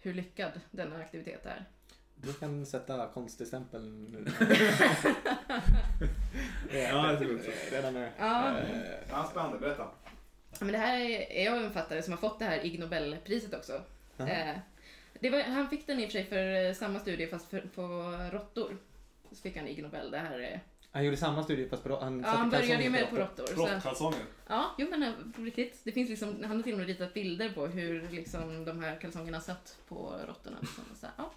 [0.00, 1.64] hur lyckad denna aktivitet är.
[2.16, 4.26] Du kan sätta konstig stämpel nu.
[6.72, 7.50] Ja, jag tror också.
[7.70, 8.08] Redan nu.
[8.18, 8.56] Ja.
[9.10, 9.58] Ja, spännande.
[9.58, 9.88] Berätta.
[10.60, 10.98] Men det här
[11.30, 13.72] är jag en författare som har fått det här Ig Nobelpriset också.
[14.18, 14.58] Eh,
[15.20, 17.60] det var, han fick den i och för sig för eh, samma studie fast för,
[17.60, 17.82] på
[18.32, 18.76] råttor.
[19.32, 20.10] Så fick han Ig Nobel.
[20.10, 20.58] Det här, eh,
[20.96, 23.46] Han gjorde samma studie fast på, han ja, han började ju med på råttor.
[23.56, 24.20] Råttkalsonger.
[24.46, 25.80] ja, jo men eh, på riktigt.
[25.84, 29.00] Det finns liksom, han har till och med ritat bilder på hur liksom, de här
[29.00, 30.56] kalsongerna satt på råttorna.
[30.60, 31.32] Så, så, ja.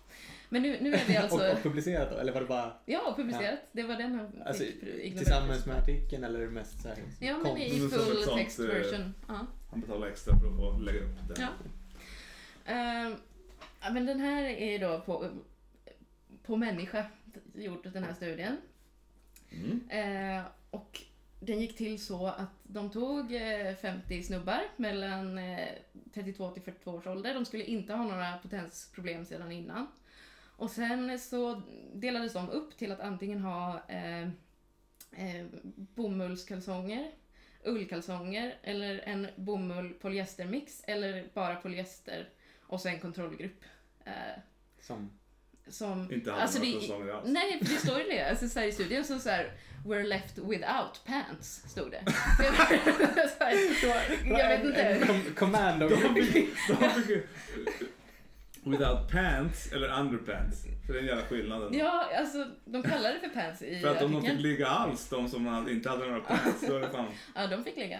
[0.49, 1.37] Men nu, nu är vi alltså...
[1.37, 2.17] Och, och publicerat då?
[2.17, 3.59] Eller var det bara Ja, publicerat.
[3.71, 7.57] Det var den han alltså, fick tillsammans med artikeln eller mest så här, Ja, men
[7.57, 9.13] i full sånt, text eh, version.
[9.27, 9.47] Ja.
[9.71, 11.41] Han betalar extra för att få lägga upp den.
[11.41, 11.49] Ja.
[13.81, 15.29] Ja, men den här är då på,
[16.43, 17.05] på människa
[17.53, 18.57] gjort den här studien.
[19.51, 19.89] Mm.
[19.89, 21.01] Eh, och
[21.39, 25.67] den gick till så att de tog eh, 50 snubbar mellan eh,
[26.13, 27.33] 32 till 42 års ålder.
[27.33, 29.87] De skulle inte ha några potensproblem sedan innan.
[30.59, 31.61] Och sen så
[31.93, 34.21] delades de upp till att antingen ha eh,
[35.11, 35.45] eh,
[35.75, 37.11] bomullskalsonger,
[37.63, 42.29] ullkalsonger eller en bomull polyestermix eller bara polyester
[42.61, 43.63] och sen en kontrollgrupp.
[44.05, 44.39] Eh,
[44.81, 45.09] Som,
[45.71, 47.23] som, Inte hade Alltså, några kalsonger alls.
[47.27, 48.29] nej, för det står ju det.
[48.29, 49.51] Alltså, så här, I studien så, så här,
[49.85, 52.03] we're left without pants, stod det.
[53.39, 53.43] så
[53.87, 54.99] här, jag vet inte.
[55.05, 55.87] com- commando.
[55.89, 55.95] De
[56.25, 57.27] fick, de fick ju-
[58.63, 60.63] Without pants eller underpants.
[60.85, 61.73] För det är en jävla skillnaden.
[61.77, 65.09] Ja, alltså de kallar det för pants i För att om de fick ligga alls,
[65.09, 67.05] de som inte hade några pants, då är det fan...
[67.35, 67.99] Ja, de fick ligga.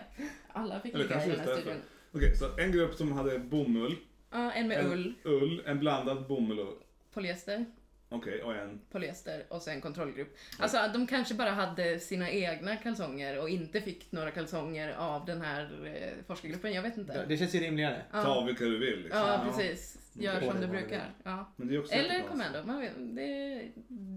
[0.53, 1.81] Alla fick Eller ligga i den här just studien.
[2.13, 3.95] Okej, så en grupp som hade bomull,
[4.31, 6.73] Ja, en med en ull, ull, en blandad bomull och...
[7.13, 7.65] polyester,
[8.09, 8.81] Okej, och en...
[8.91, 10.37] polyester och sen kontrollgrupp.
[10.59, 15.41] Alltså de kanske bara hade sina egna kalsonger och inte fick några kalsonger av den
[15.41, 16.73] här eh, forskargruppen.
[16.73, 17.25] Jag vet inte.
[17.25, 18.01] Det känns ju rimligare.
[18.11, 19.19] Ta Ja, vilka du vill liksom.
[19.19, 19.97] ja precis.
[20.13, 21.11] Gör Får som du brukar.
[21.23, 21.51] Ja.
[21.55, 22.63] Men det är också Eller kommando.
[22.63, 23.61] Man vet, det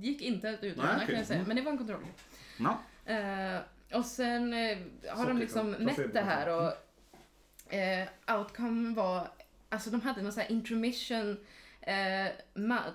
[0.07, 1.07] gick inte att utröna Nej, okej.
[1.07, 1.39] kan jag säga.
[1.39, 1.49] Mm.
[1.49, 2.21] Men det var en kontrollgrupp.
[2.59, 2.83] Ja.
[3.13, 3.61] Eh,
[3.99, 4.79] och sen eh,
[5.09, 6.73] har de Socker, liksom mätt det här och
[7.75, 9.29] eh, outcome var,
[9.69, 11.37] alltså de hade någon sån här intermission
[11.83, 12.29] eh,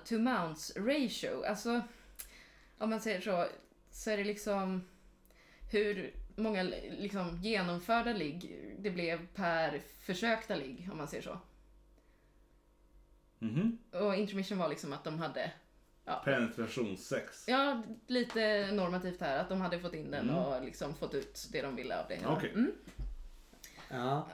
[0.04, 1.44] to mounts ratio.
[1.44, 1.82] Alltså,
[2.78, 3.46] om man säger så,
[3.90, 4.84] så är det liksom
[5.70, 11.38] hur många liksom, genomförda ligg det blev per försökta ligg, om man säger så.
[13.38, 13.78] Mhm.
[13.92, 15.52] Och intermission var liksom att de hade
[16.04, 17.48] ja, Penetrationssex.
[17.48, 19.38] Ja, lite normativt här.
[19.38, 20.42] Att de hade fått in den Mm.
[20.42, 22.20] och liksom fått ut det de ville av det.
[22.26, 22.50] Okej.
[22.50, 22.72] Mm.
[23.90, 24.28] Ja.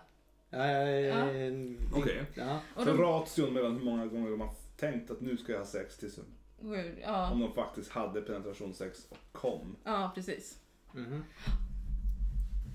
[0.56, 1.26] Ja, ja, ja.
[1.92, 2.24] Okej.
[2.34, 2.60] Ja.
[2.74, 5.58] Och Så de, ration mellan hur många gånger de har tänkt att nu ska jag
[5.58, 6.18] ha sex tills
[7.02, 9.76] ja, om de faktiskt hade penetrationssex och kom.
[9.84, 10.58] ja, precis.
[10.92, 11.24] Mhm.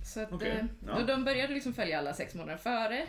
[0.06, 1.00] Så att, Okej, eh, ja.
[1.00, 3.08] och de började liksom följa alla sex månader före.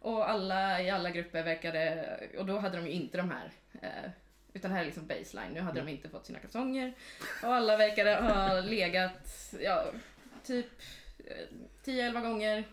[0.00, 2.08] Och alla i alla grupper verkade,
[2.38, 3.52] och då hade de ju inte de här.
[3.82, 4.10] Eh,
[4.52, 6.92] utan här är liksom baseline, nu hade de inte fått sina kalsonger.
[7.42, 9.84] Och alla verkade ha legat, ja,
[10.44, 10.66] typ
[11.18, 12.64] eh, 10-11 gånger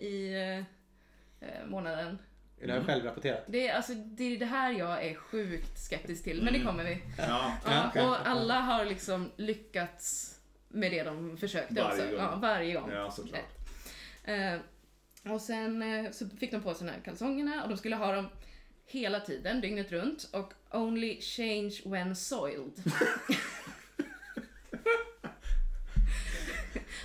[0.00, 2.18] i eh, eh, månaden.
[2.60, 3.44] Är det här självrapporterat?
[3.46, 6.66] Det är, alltså, det är det här jag är sjukt skeptisk till, men det Mm.
[6.68, 7.02] kommer vi.
[7.18, 7.52] Ja.
[7.94, 10.32] Ja, och alla har liksom lyckats
[10.68, 12.06] med det de försökte Varje också.
[12.16, 12.24] gång.
[12.24, 12.90] Ja, varje gång.
[12.92, 13.40] Ja, såklart.
[14.24, 14.54] Eh,
[15.32, 18.12] och sen eh, så fick de på sig de här kalsongerna och de skulle ha
[18.12, 18.28] dem
[18.86, 22.72] hela tiden, dygnet runt och only change when soiled.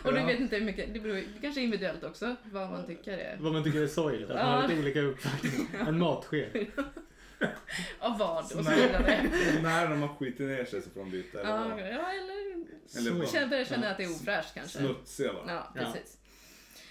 [0.03, 0.25] och du Ja.
[0.25, 3.37] vet inte hur mycket, det beror det kanske är individuellt också vad man tycker är.
[3.39, 4.29] Vad man tycker är sorgligt.
[4.29, 4.67] Att man har Ja.
[4.67, 5.67] lite olika uppfattning.
[5.87, 6.65] En matsked.
[7.99, 9.29] Av vad och så vidare.
[9.63, 11.39] När de har skitit ner sig så får de byta.
[11.39, 12.51] Eller Ja, ja, eller
[12.97, 14.77] Eller känner, börjar känna att det är ofräscht kanske.
[14.77, 15.39] Smutsiga va?
[15.47, 15.81] Ja, Ja.
[15.81, 16.17] precis.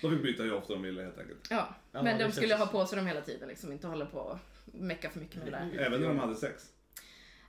[0.03, 1.47] De fick byta hur ofta de ville helt enkelt.
[1.51, 3.87] Ja, Ja, men det de skulle känns- ha på sig dem hela tiden, liksom inte
[3.87, 5.85] hålla på och mecka för mycket med det där.
[5.87, 6.65] Även när de hade sex.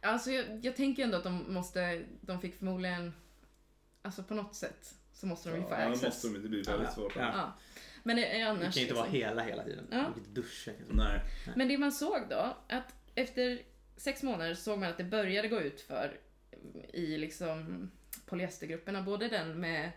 [0.02, 3.14] Alltså jag, jag tänker ändå att de måste, de fick förmodligen,
[4.02, 6.04] alltså på något sätt så måste de ju få access.
[6.04, 6.94] måste de, det blir väldigt Ja.
[6.94, 7.16] svårt.
[7.16, 7.22] Ja.
[7.22, 7.54] Ja.
[8.04, 9.20] Men det är Det annars kan inte vara liksom.
[9.22, 9.88] hela, hela tiden.
[9.92, 9.98] Ja.
[9.98, 10.72] Man kan inte duscha.
[10.90, 11.20] Nej.
[11.56, 13.62] Men det man såg då, att efter
[13.98, 16.20] sex månader såg man att det började gå ut för
[16.94, 17.92] i liksom
[18.26, 19.92] polyestergrupperna, både den med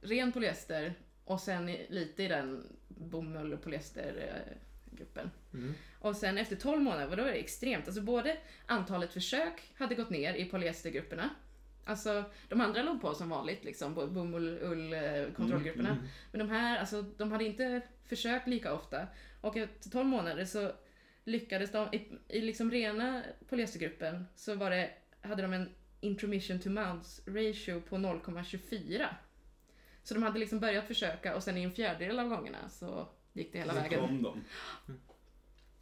[0.00, 0.94] ren polyester
[1.24, 5.30] och sen lite i den bomull och polyestergruppen.
[5.54, 5.74] Mm.
[6.00, 7.86] Och sen efter 12 månader, då var det extremt.
[7.86, 11.30] Alltså både antalet försök hade gått ner i polyestergrupperna.
[11.84, 14.94] Alltså de andra låg på som vanligt, liksom, bo- bomull, ull,
[15.36, 15.88] kontrollgrupperna.
[15.90, 16.02] Mm.
[16.32, 19.06] Men de här, alltså de hade inte försökt lika ofta.
[19.40, 20.72] Och efter 12 månader så
[21.24, 25.68] lyckades de, i, i liksom rena polyestergruppen så var det, hade de en
[26.00, 29.06] intermission to mounts ratio på 0,24.
[30.02, 33.52] Så de hade liksom börjat försöka och sen i en fjärdedel av gångerna så gick
[33.52, 34.00] det hela Så vägen.
[34.00, 34.40] kom de.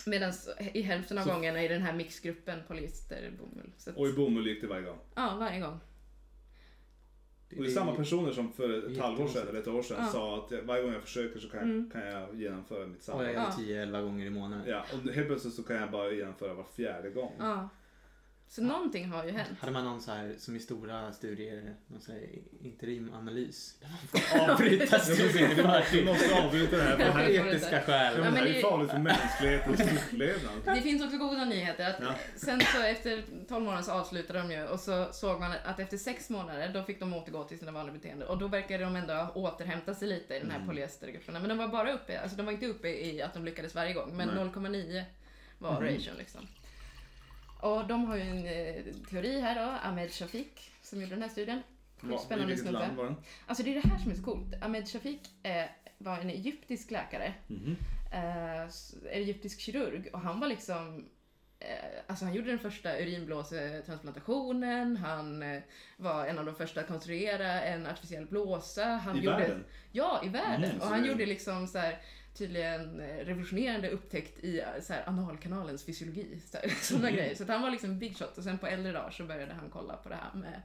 [0.07, 0.33] Medan
[0.75, 3.73] i hälften av Så- gångerna i den här mixgruppen polyester bomull.
[3.79, 4.99] Så att, Och i bomull gick det varje gång.
[5.15, 5.81] ja, varje gång.
[7.57, 10.07] Och det är samma personer som för ett halvår sedan eller ett år sedan Ja.
[10.07, 11.91] sa att jag- varje gång jag försöker så kan jag, Mm.
[11.91, 13.27] kan jag genomföra mitt Och samtal.
[13.27, 13.39] jag Ja.
[13.41, 14.75] gör det 10-11 gånger i månaden.
[15.07, 17.33] och helt plötsligt så kan jag bara genomföra var fjärde gång.
[17.39, 17.69] Ja.
[18.53, 19.59] Så någonting har ju hänt.
[19.61, 22.21] Hade man någon så här, som i stora studier, någon så här
[22.63, 23.75] interimanalys?
[23.81, 25.55] Där man får avbryta studien i
[25.93, 27.47] Du måste avbryta det här det här, Ja.
[27.47, 28.15] Etiska skäl.
[28.17, 30.53] Ja, men det här är farligt för mänsklighetens fortlevnad.
[30.65, 31.91] Det finns också goda nyheter.
[31.91, 32.15] Att Ja.
[32.37, 35.97] Sen så efter 12 månader så avslutade de ju och så såg man att efter
[35.97, 38.29] 6 månader då fick de återgå till sina vanliga beteenden.
[38.29, 40.69] Och då verkade de ändå återhämta sig lite i den här Mm.
[40.69, 41.41] polyestergrupperna.
[41.41, 43.93] Men de var bara uppe, alltså de var inte uppe i att de lyckades varje
[43.93, 44.17] gång.
[44.17, 44.37] Men Nej.
[44.37, 45.05] 0,9
[45.59, 45.83] var Mhm.
[45.83, 46.47] ration liksom.
[47.63, 51.29] Och de har ju en eh, teori här då, Ahmed Shafik, som gjorde den här
[51.29, 51.63] studien.
[52.15, 52.79] I Spännande snubbe.
[52.79, 53.17] land var den?
[53.47, 54.63] Alltså det är det här som är så coolt.
[54.63, 55.65] Ahmed Shafik eh,
[55.99, 57.77] var en egyptisk läkare Mhm.
[58.13, 61.09] eh, s- egyptisk kirurg och han var liksom
[61.59, 61.69] eh,
[62.07, 65.63] Alltså han gjorde den första urinblåsetransplantationen, han eh,
[65.97, 68.85] var en av de första att konstruera en artificiell blåsa.
[68.85, 69.65] Han I gjorde, världen?
[69.93, 70.65] Ja, i världen.
[70.71, 71.99] Mm, och han det- gjorde liksom så här,
[72.45, 76.41] tydligen eh, revolutionerande upptäckt i eh, så här, analkanalens fysiologi.
[76.51, 77.19] Så sådana Mm.
[77.19, 77.35] grejer.
[77.35, 79.97] Så han var liksom big shot och sen på äldre dagar så började han kolla
[79.97, 80.63] på det här med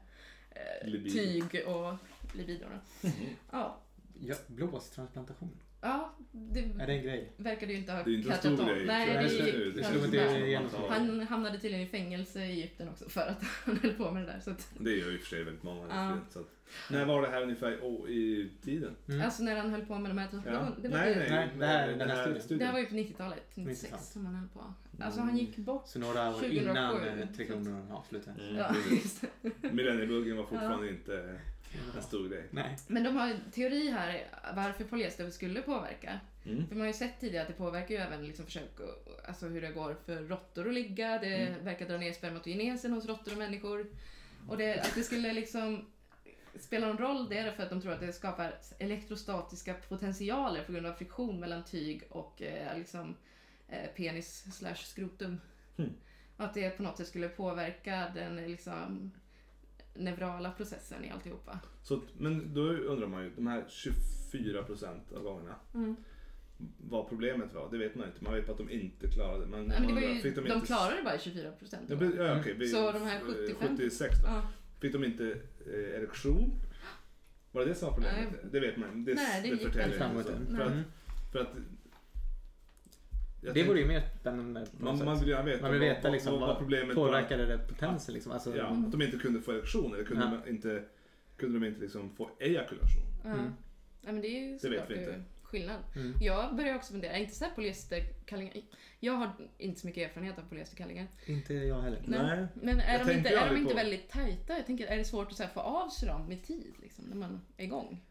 [0.52, 1.94] eh, tyg och
[2.34, 2.66] libido.
[3.02, 3.10] då.
[3.52, 3.78] Ja,
[4.22, 5.52] Ja, blåstransplantation.
[5.86, 7.32] Ja, det Är det en grej?
[7.38, 8.86] verkade ju inte ha Det är inte en stor grej.
[8.86, 10.86] Nej, det slog- är det.
[10.90, 14.32] Han hamnade tydligen i fängelse i Egypten också för att han höll på med det
[14.32, 14.40] där.
[14.40, 15.86] Så att, Det gör ju i och för sig väldigt många.
[15.90, 16.18] Ja.
[16.30, 16.48] Så att,
[16.90, 18.96] när var det här ungefär oh, i tiden?
[19.10, 19.22] Mm.
[19.22, 20.32] Alltså när han höll på med de här Ja.
[20.32, 20.76] transplantationerna.
[20.82, 21.30] Det, var Nej, nej.
[21.30, 22.68] Nej, det här- den här studien.
[22.68, 24.06] det var ju på 90-talet, 96 90-talet.
[24.06, 24.74] som han höll på.
[25.04, 25.88] Alltså han gick bort.
[25.88, 26.58] Så några år 2007.
[26.58, 28.42] innan eh, Tre Kronor avslutades.
[28.42, 28.56] Mm.
[28.56, 29.72] Ja, just det.
[29.74, 31.40] Millenniebuggen var fortfarande inte
[31.96, 32.44] en stor grej.
[32.52, 32.78] Nej.
[32.88, 36.20] Men de har en teori här varför polyester skulle påverka.
[36.46, 36.68] Mm.
[36.68, 39.48] För man har ju sett tidigare att det påverkar ju även liksom försök, och- alltså
[39.48, 41.18] hur det går för råttor att ligga.
[41.20, 41.66] Det Mm.
[41.66, 43.86] verkar dra ner spermatogenesen hos råttor och människor.
[44.50, 45.86] Och det, att det skulle liksom
[46.60, 50.72] spela någon roll det är för att de tror att det skapar elektrostatiska potentialer på
[50.72, 53.16] grund av friktion mellan tyg och eh, liksom,
[53.70, 55.42] eh, penis slash skrotum.
[56.38, 59.12] Och att det på något sätt skulle påverka den liksom,
[59.96, 61.60] neurala processen i alltihopa.
[61.84, 65.96] Så, men då undrar man ju, de här 24 procent av gångerna, Mm.
[66.78, 68.24] vad problemet var, det vet man inte.
[68.24, 70.36] Man vet att de inte klarade men, Nej, men det man var undrar, ju, fick
[70.36, 71.90] de, inte- klarade bara 24 procent.
[71.90, 73.78] Ja, ja, okej, vi- Så de här eh, 75?
[73.78, 74.28] 76 då.
[74.28, 74.42] Ja.
[74.80, 75.26] Fick de inte
[75.66, 76.52] eh, erektion?
[77.52, 78.28] Var det det som var problemet?
[78.32, 78.52] Nej.
[78.52, 80.56] Det vet man det, Nej, det gick förtäljer inte.
[80.56, 80.74] För att,
[81.32, 81.56] för att
[83.54, 86.32] Det vore ju mer spännande man, man vill gärna veta, Man vill veta vad, liksom
[86.40, 87.08] vad, vad problemet var.
[87.08, 88.32] påverkade det potensen liksom?
[88.32, 90.42] Alltså, Ja, att de inte kunde få erektion eller kunde Ja.
[90.46, 90.84] de inte,
[91.38, 93.04] kunde de inte liksom få ejakulation.
[93.24, 93.30] Ja.
[93.30, 93.46] Mm.
[94.02, 95.24] ja, men det är ju vet såklart vi inte.
[95.44, 95.80] skillnad.
[95.96, 96.14] Mm.
[96.22, 98.54] Jag börjar också fundera, är inte så här polyesterkallingar,
[99.00, 101.08] jag har inte så mycket erfarenhet av polyesterkallingar.
[101.26, 102.02] Inte jag heller.
[102.08, 102.46] Nej.
[102.54, 104.54] Men är Jag de inte, är de inte på- väldigt tajta?
[104.58, 107.06] Jag tänker, är det svårt att så här, få av sig dem i tid liksom,
[107.06, 108.02] när man är igång?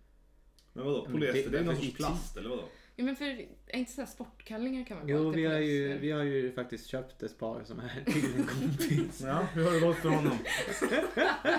[0.72, 2.62] Men vadå, Men polyester, det- det, är någon sorts plast eller vadå?
[2.96, 6.10] Ja, men för, är inte så här sportkallingar kan man Jo, vi har, ju, vi
[6.10, 9.22] har ju faktiskt köpt ett par som är till en kompis.
[9.26, 10.32] Ja, hur har det gått för honom?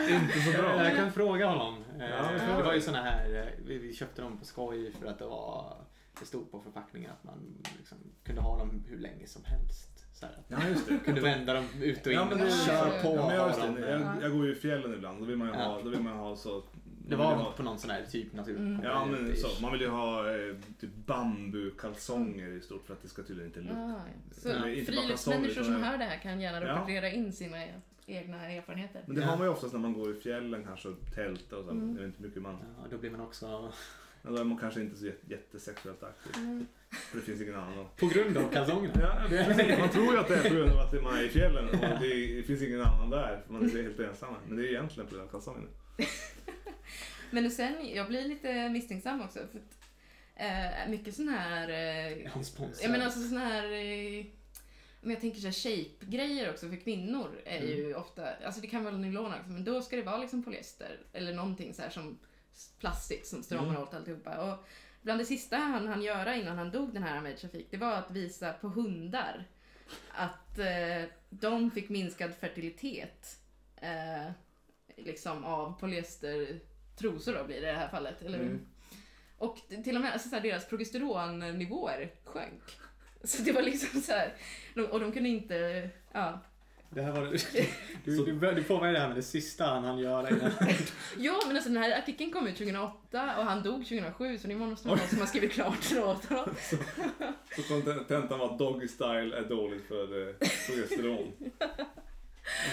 [0.09, 0.83] inte så bra.
[0.85, 1.83] Jag kan fråga honom.
[1.99, 4.91] Eh, Ja, vi det var ju såna här, eh, vi, vi köpte dem på skoj
[4.99, 5.77] för att det var,
[6.19, 9.89] det stod på förpackningen att man liksom kunde ha dem hur länge som helst.
[10.13, 10.99] Så här, att Ja, just det.
[11.05, 13.89] kunde vända dem ut och in, Ja, men det, kör på ja, men jag.
[14.01, 15.59] Jag, jag går ju i fjällen ibland, då vill man ju Ja.
[15.59, 16.63] ha, då vill man ha så...
[17.09, 18.57] Det var ha, på någon sån här typ natur.
[18.57, 18.83] Mm.
[18.83, 23.07] Ja men så, man vill ju ha eh, typ bambukalsonger i stort för att det
[23.07, 23.75] ska tydligen inte lukta.
[23.77, 24.41] Ah, ja.
[24.41, 26.73] Så Eller inte bara friluftsmänniskor som hör det här kan gärna Ja.
[26.73, 27.57] rapportera in sina
[28.05, 29.03] egna erfarenheter.
[29.05, 29.27] Men det Ja.
[29.27, 31.71] har man ju oftast när man går i fjällen kanske och tältar och så.
[31.71, 31.87] Mm.
[31.87, 32.57] Jag vet inte hur mycket man...
[32.77, 33.45] Ja, då blir man också,
[34.21, 36.31] Ja, Då är man kanske inte så jätte- jättesexuellt aktiv.
[36.43, 36.65] Mm.
[36.89, 38.93] För det finns ingen annan på grund av kalsongerna.
[39.01, 39.79] Ja, precis.
[39.79, 41.75] man tror ju att det är på grund av att man är i fjällen och
[42.01, 43.43] det, finns ingen annan där.
[43.47, 44.33] Man är helt ensam.
[44.47, 45.67] Men det är egentligen på grund av kalsongerna.
[47.41, 49.39] Men sen, jag blir lite misstänksam också.
[49.51, 49.77] För att,
[50.35, 51.69] eh, mycket sån här...
[51.69, 52.83] Eh, Han sponsrar.
[52.83, 53.63] jag menar alltså sån här...
[53.63, 54.25] Eh,
[55.01, 58.83] men jag tänker så här shape-grejer också för kvinnor är ju ofta, alltså det kan
[58.83, 62.17] vara nylon också, men då ska det vara liksom polyester eller någonting så här som
[62.79, 63.81] plastigt som stramar Mm.
[63.81, 64.37] åt alltihopa.
[64.51, 64.65] Och
[65.01, 67.93] bland det sista han hann göra innan han dog den här Ahmed Shafik, det var
[67.93, 69.43] att visa på hundar
[70.11, 73.39] att eh, de fick minskad fertilitet
[73.81, 74.31] eh,
[74.97, 75.79] liksom av
[76.95, 78.45] polyestertrosor då blir det i det här fallet, eller hur?
[78.45, 78.65] Mm.
[79.37, 82.77] Och till och med alltså, så här, deras progesteronnivåer sjönk.
[83.23, 84.33] Så det var liksom så här,
[84.91, 86.39] och de kunde inte, ja.
[86.89, 87.21] Det här var
[88.05, 90.51] du, du, du, mig det här med det sista han hann göra innan.
[91.17, 94.55] Ja men alltså den här artikeln kom ut 2008 och han dog 2007 så det
[94.55, 96.55] måste vara någon som har skrivit klart åt honom.
[97.55, 100.35] Så kontentan var att doggy style är dåligt för eh,
[100.67, 101.33] progesteron.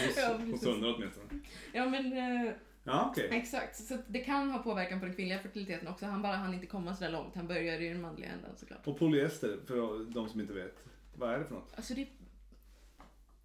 [0.06, 1.40] Hos, Ja, hos hundar åtminstone.
[1.72, 2.52] Ja men eh,
[2.84, 3.28] Ja, okej.
[3.32, 6.06] exakt, så det kan ha påverkan på den kvinnliga fertiliteten också.
[6.06, 8.86] Han bara hann inte komma så där långt, han började i den manliga änden såklart.
[8.86, 10.84] Och polyester, för de som inte vet.
[11.16, 11.72] Vad är det för något?
[11.76, 12.08] Alltså det är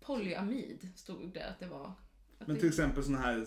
[0.01, 1.91] polyamid stod det att det var.
[2.39, 3.45] Att Men det- till exempel såna här...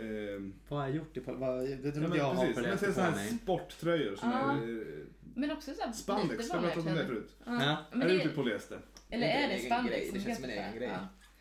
[0.00, 2.60] ehm, Vad har jag gjort i vad, Det tror inte men jag har precis, på
[2.62, 4.52] men det såna här sporttröjor som Ja.
[4.52, 4.98] är...
[4.98, 7.36] eh, men också så här Spandex, har vi pratat om det förut?
[7.46, 7.64] Ja.
[7.64, 7.76] Ja.
[7.92, 8.78] Men, är det det, inte polyester?
[9.10, 10.12] eller Det är det spandex?
[10.12, 10.90] det känns som en egen grej.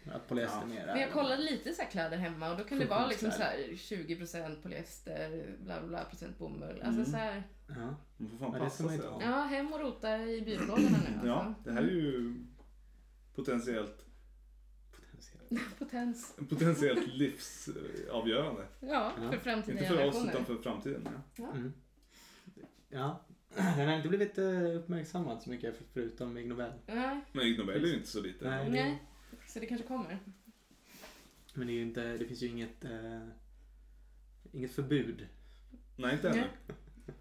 [0.07, 0.13] Ja.
[0.13, 0.65] Att polyester Ja.
[0.65, 3.31] mer Men jag kollade lite så här kläder hemma och då kan det vara liksom
[3.31, 6.81] så här 20% polyester, bla bla bla, procent bomull.
[6.81, 7.05] Alltså Mm.
[7.05, 7.95] så här, Ja.
[8.17, 8.99] Man får fan Ja, passa sig.
[9.21, 11.63] ja hem och rota i byrålådorna nu Ja, alltså.
[11.63, 12.35] det här är ju
[13.35, 14.05] potentiellt,
[14.91, 15.75] Potentiellt.
[15.79, 16.35] Potens.
[16.49, 18.65] potentiellt livsavgörande.
[18.79, 19.31] Ja, Ja.
[19.31, 21.01] för framtida Inte för oss utan för framtiden.
[21.05, 21.43] Ja.
[21.43, 21.51] Ja.
[21.51, 21.73] Mm.
[22.89, 23.21] Ja.
[23.77, 26.71] Den har inte blivit eh, uppmärksammad så mycket för- förutom Ig Nobel.
[26.87, 28.49] Nej, Men Ig Nobel är ju inte så lite.
[28.49, 28.69] Nej.
[28.69, 29.03] nej.
[29.55, 30.17] Så det kanske kommer.
[31.53, 33.27] Men det, är ju inte, det finns ju inget, eh,
[34.51, 35.27] inget förbud.
[35.95, 36.43] Nej, inte ännu.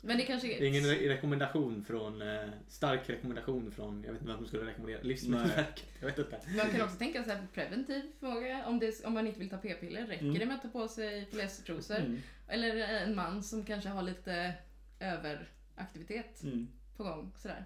[0.01, 4.21] Men det kanske Det är ingen re- rekommendation från, eh, stark rekommendation från, jag vet
[4.21, 5.85] inte vem som skulle rekommendera, Livsmedelsverket.
[6.01, 6.41] Jag vet inte.
[6.57, 8.67] Man kan också tänka sig preventiv fråga.
[8.67, 10.39] Om, det, om man inte vill ta p-piller, räcker Mm.
[10.39, 11.97] det med att ta på sig polyestertrosor?
[11.97, 12.21] Mm.
[12.49, 14.55] Eller en man som kanske har lite
[15.01, 16.69] överaktivitet Mm.
[16.97, 17.33] på gång.
[17.39, 17.65] Sådär.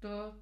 [0.00, 0.34] Då,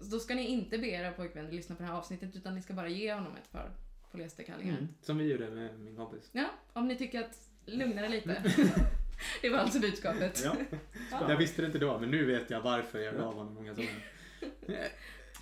[0.00, 2.74] då ska ni inte be era pojkvänner lyssna på det här avsnittet utan ni ska
[2.74, 3.70] bara ge honom ett par
[4.10, 4.72] polyesterkallingar.
[4.78, 4.88] Mm.
[5.02, 6.28] Som vi gjorde med min kompis.
[6.32, 8.42] Ja, om ni tycker att lugna er lite.
[9.42, 10.40] det var alltså budskapet.
[10.44, 10.56] Ja.
[11.10, 11.30] Ja.
[11.30, 13.90] Jag visste det inte då, men nu vet jag varför jag gav honom många sådana.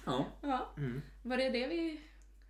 [0.07, 1.03] ja, Ja, Mm.
[1.23, 2.01] var det det vi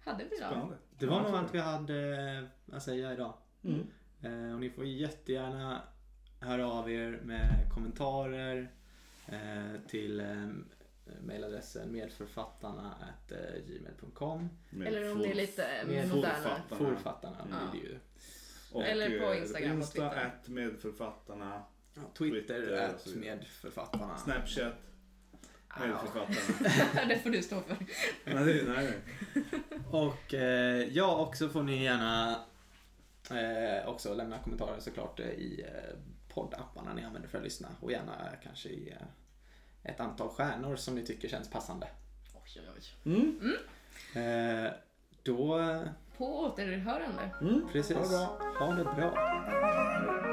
[0.05, 0.51] hade för idag?
[0.51, 0.77] spännande.
[0.99, 2.29] Det var Ja, nog allt vi hade
[2.71, 3.35] eh, att säga idag.
[3.65, 3.87] Mm.
[4.23, 5.83] Eh, och ni får jättegärna
[6.41, 8.71] höra av er med kommentarer
[9.29, 10.49] eh, till eh,
[11.21, 14.49] mejladressen medförfattarna at, eh, gmail.com.
[14.71, 16.35] Med Eller om ni är lite med moderna.
[16.35, 16.91] Forfattarna.
[16.95, 17.71] Forfattarna Mm.
[17.71, 17.99] blir det ju.
[18.73, 20.27] Och, Eller på eh, Instagram och Insta, Twitter.
[20.27, 21.63] at medförfattarna.
[21.95, 23.37] Ja, Twitter, Twitter och at så vidare.
[23.37, 24.17] medförfattarna.
[24.19, 24.73] Snapchat,
[25.69, 25.87] Ja.
[25.87, 27.09] medförfattarna.
[27.09, 27.77] det får du stå för.
[28.25, 28.93] nej, det- nej,
[29.35, 29.45] nej.
[29.91, 32.41] Och eh, ja, också får ni gärna
[33.31, 35.99] eh, också lämna kommentarer såklart eh, i eh,
[36.35, 37.69] poddapparna ni använder för att lyssna.
[37.81, 39.07] Och gärna kanske i eh,
[39.85, 41.87] ett antal stjärnor som ni tycker känns passande.
[42.35, 43.13] Oj, oj, oj.
[43.15, 43.57] Mm.
[44.67, 44.73] Eh,
[45.23, 45.59] då,
[46.19, 47.31] På återhörande.
[47.41, 47.69] Mm.
[47.73, 47.97] precis.
[47.97, 48.67] Ha det bra.
[48.67, 50.24] Ha det bra.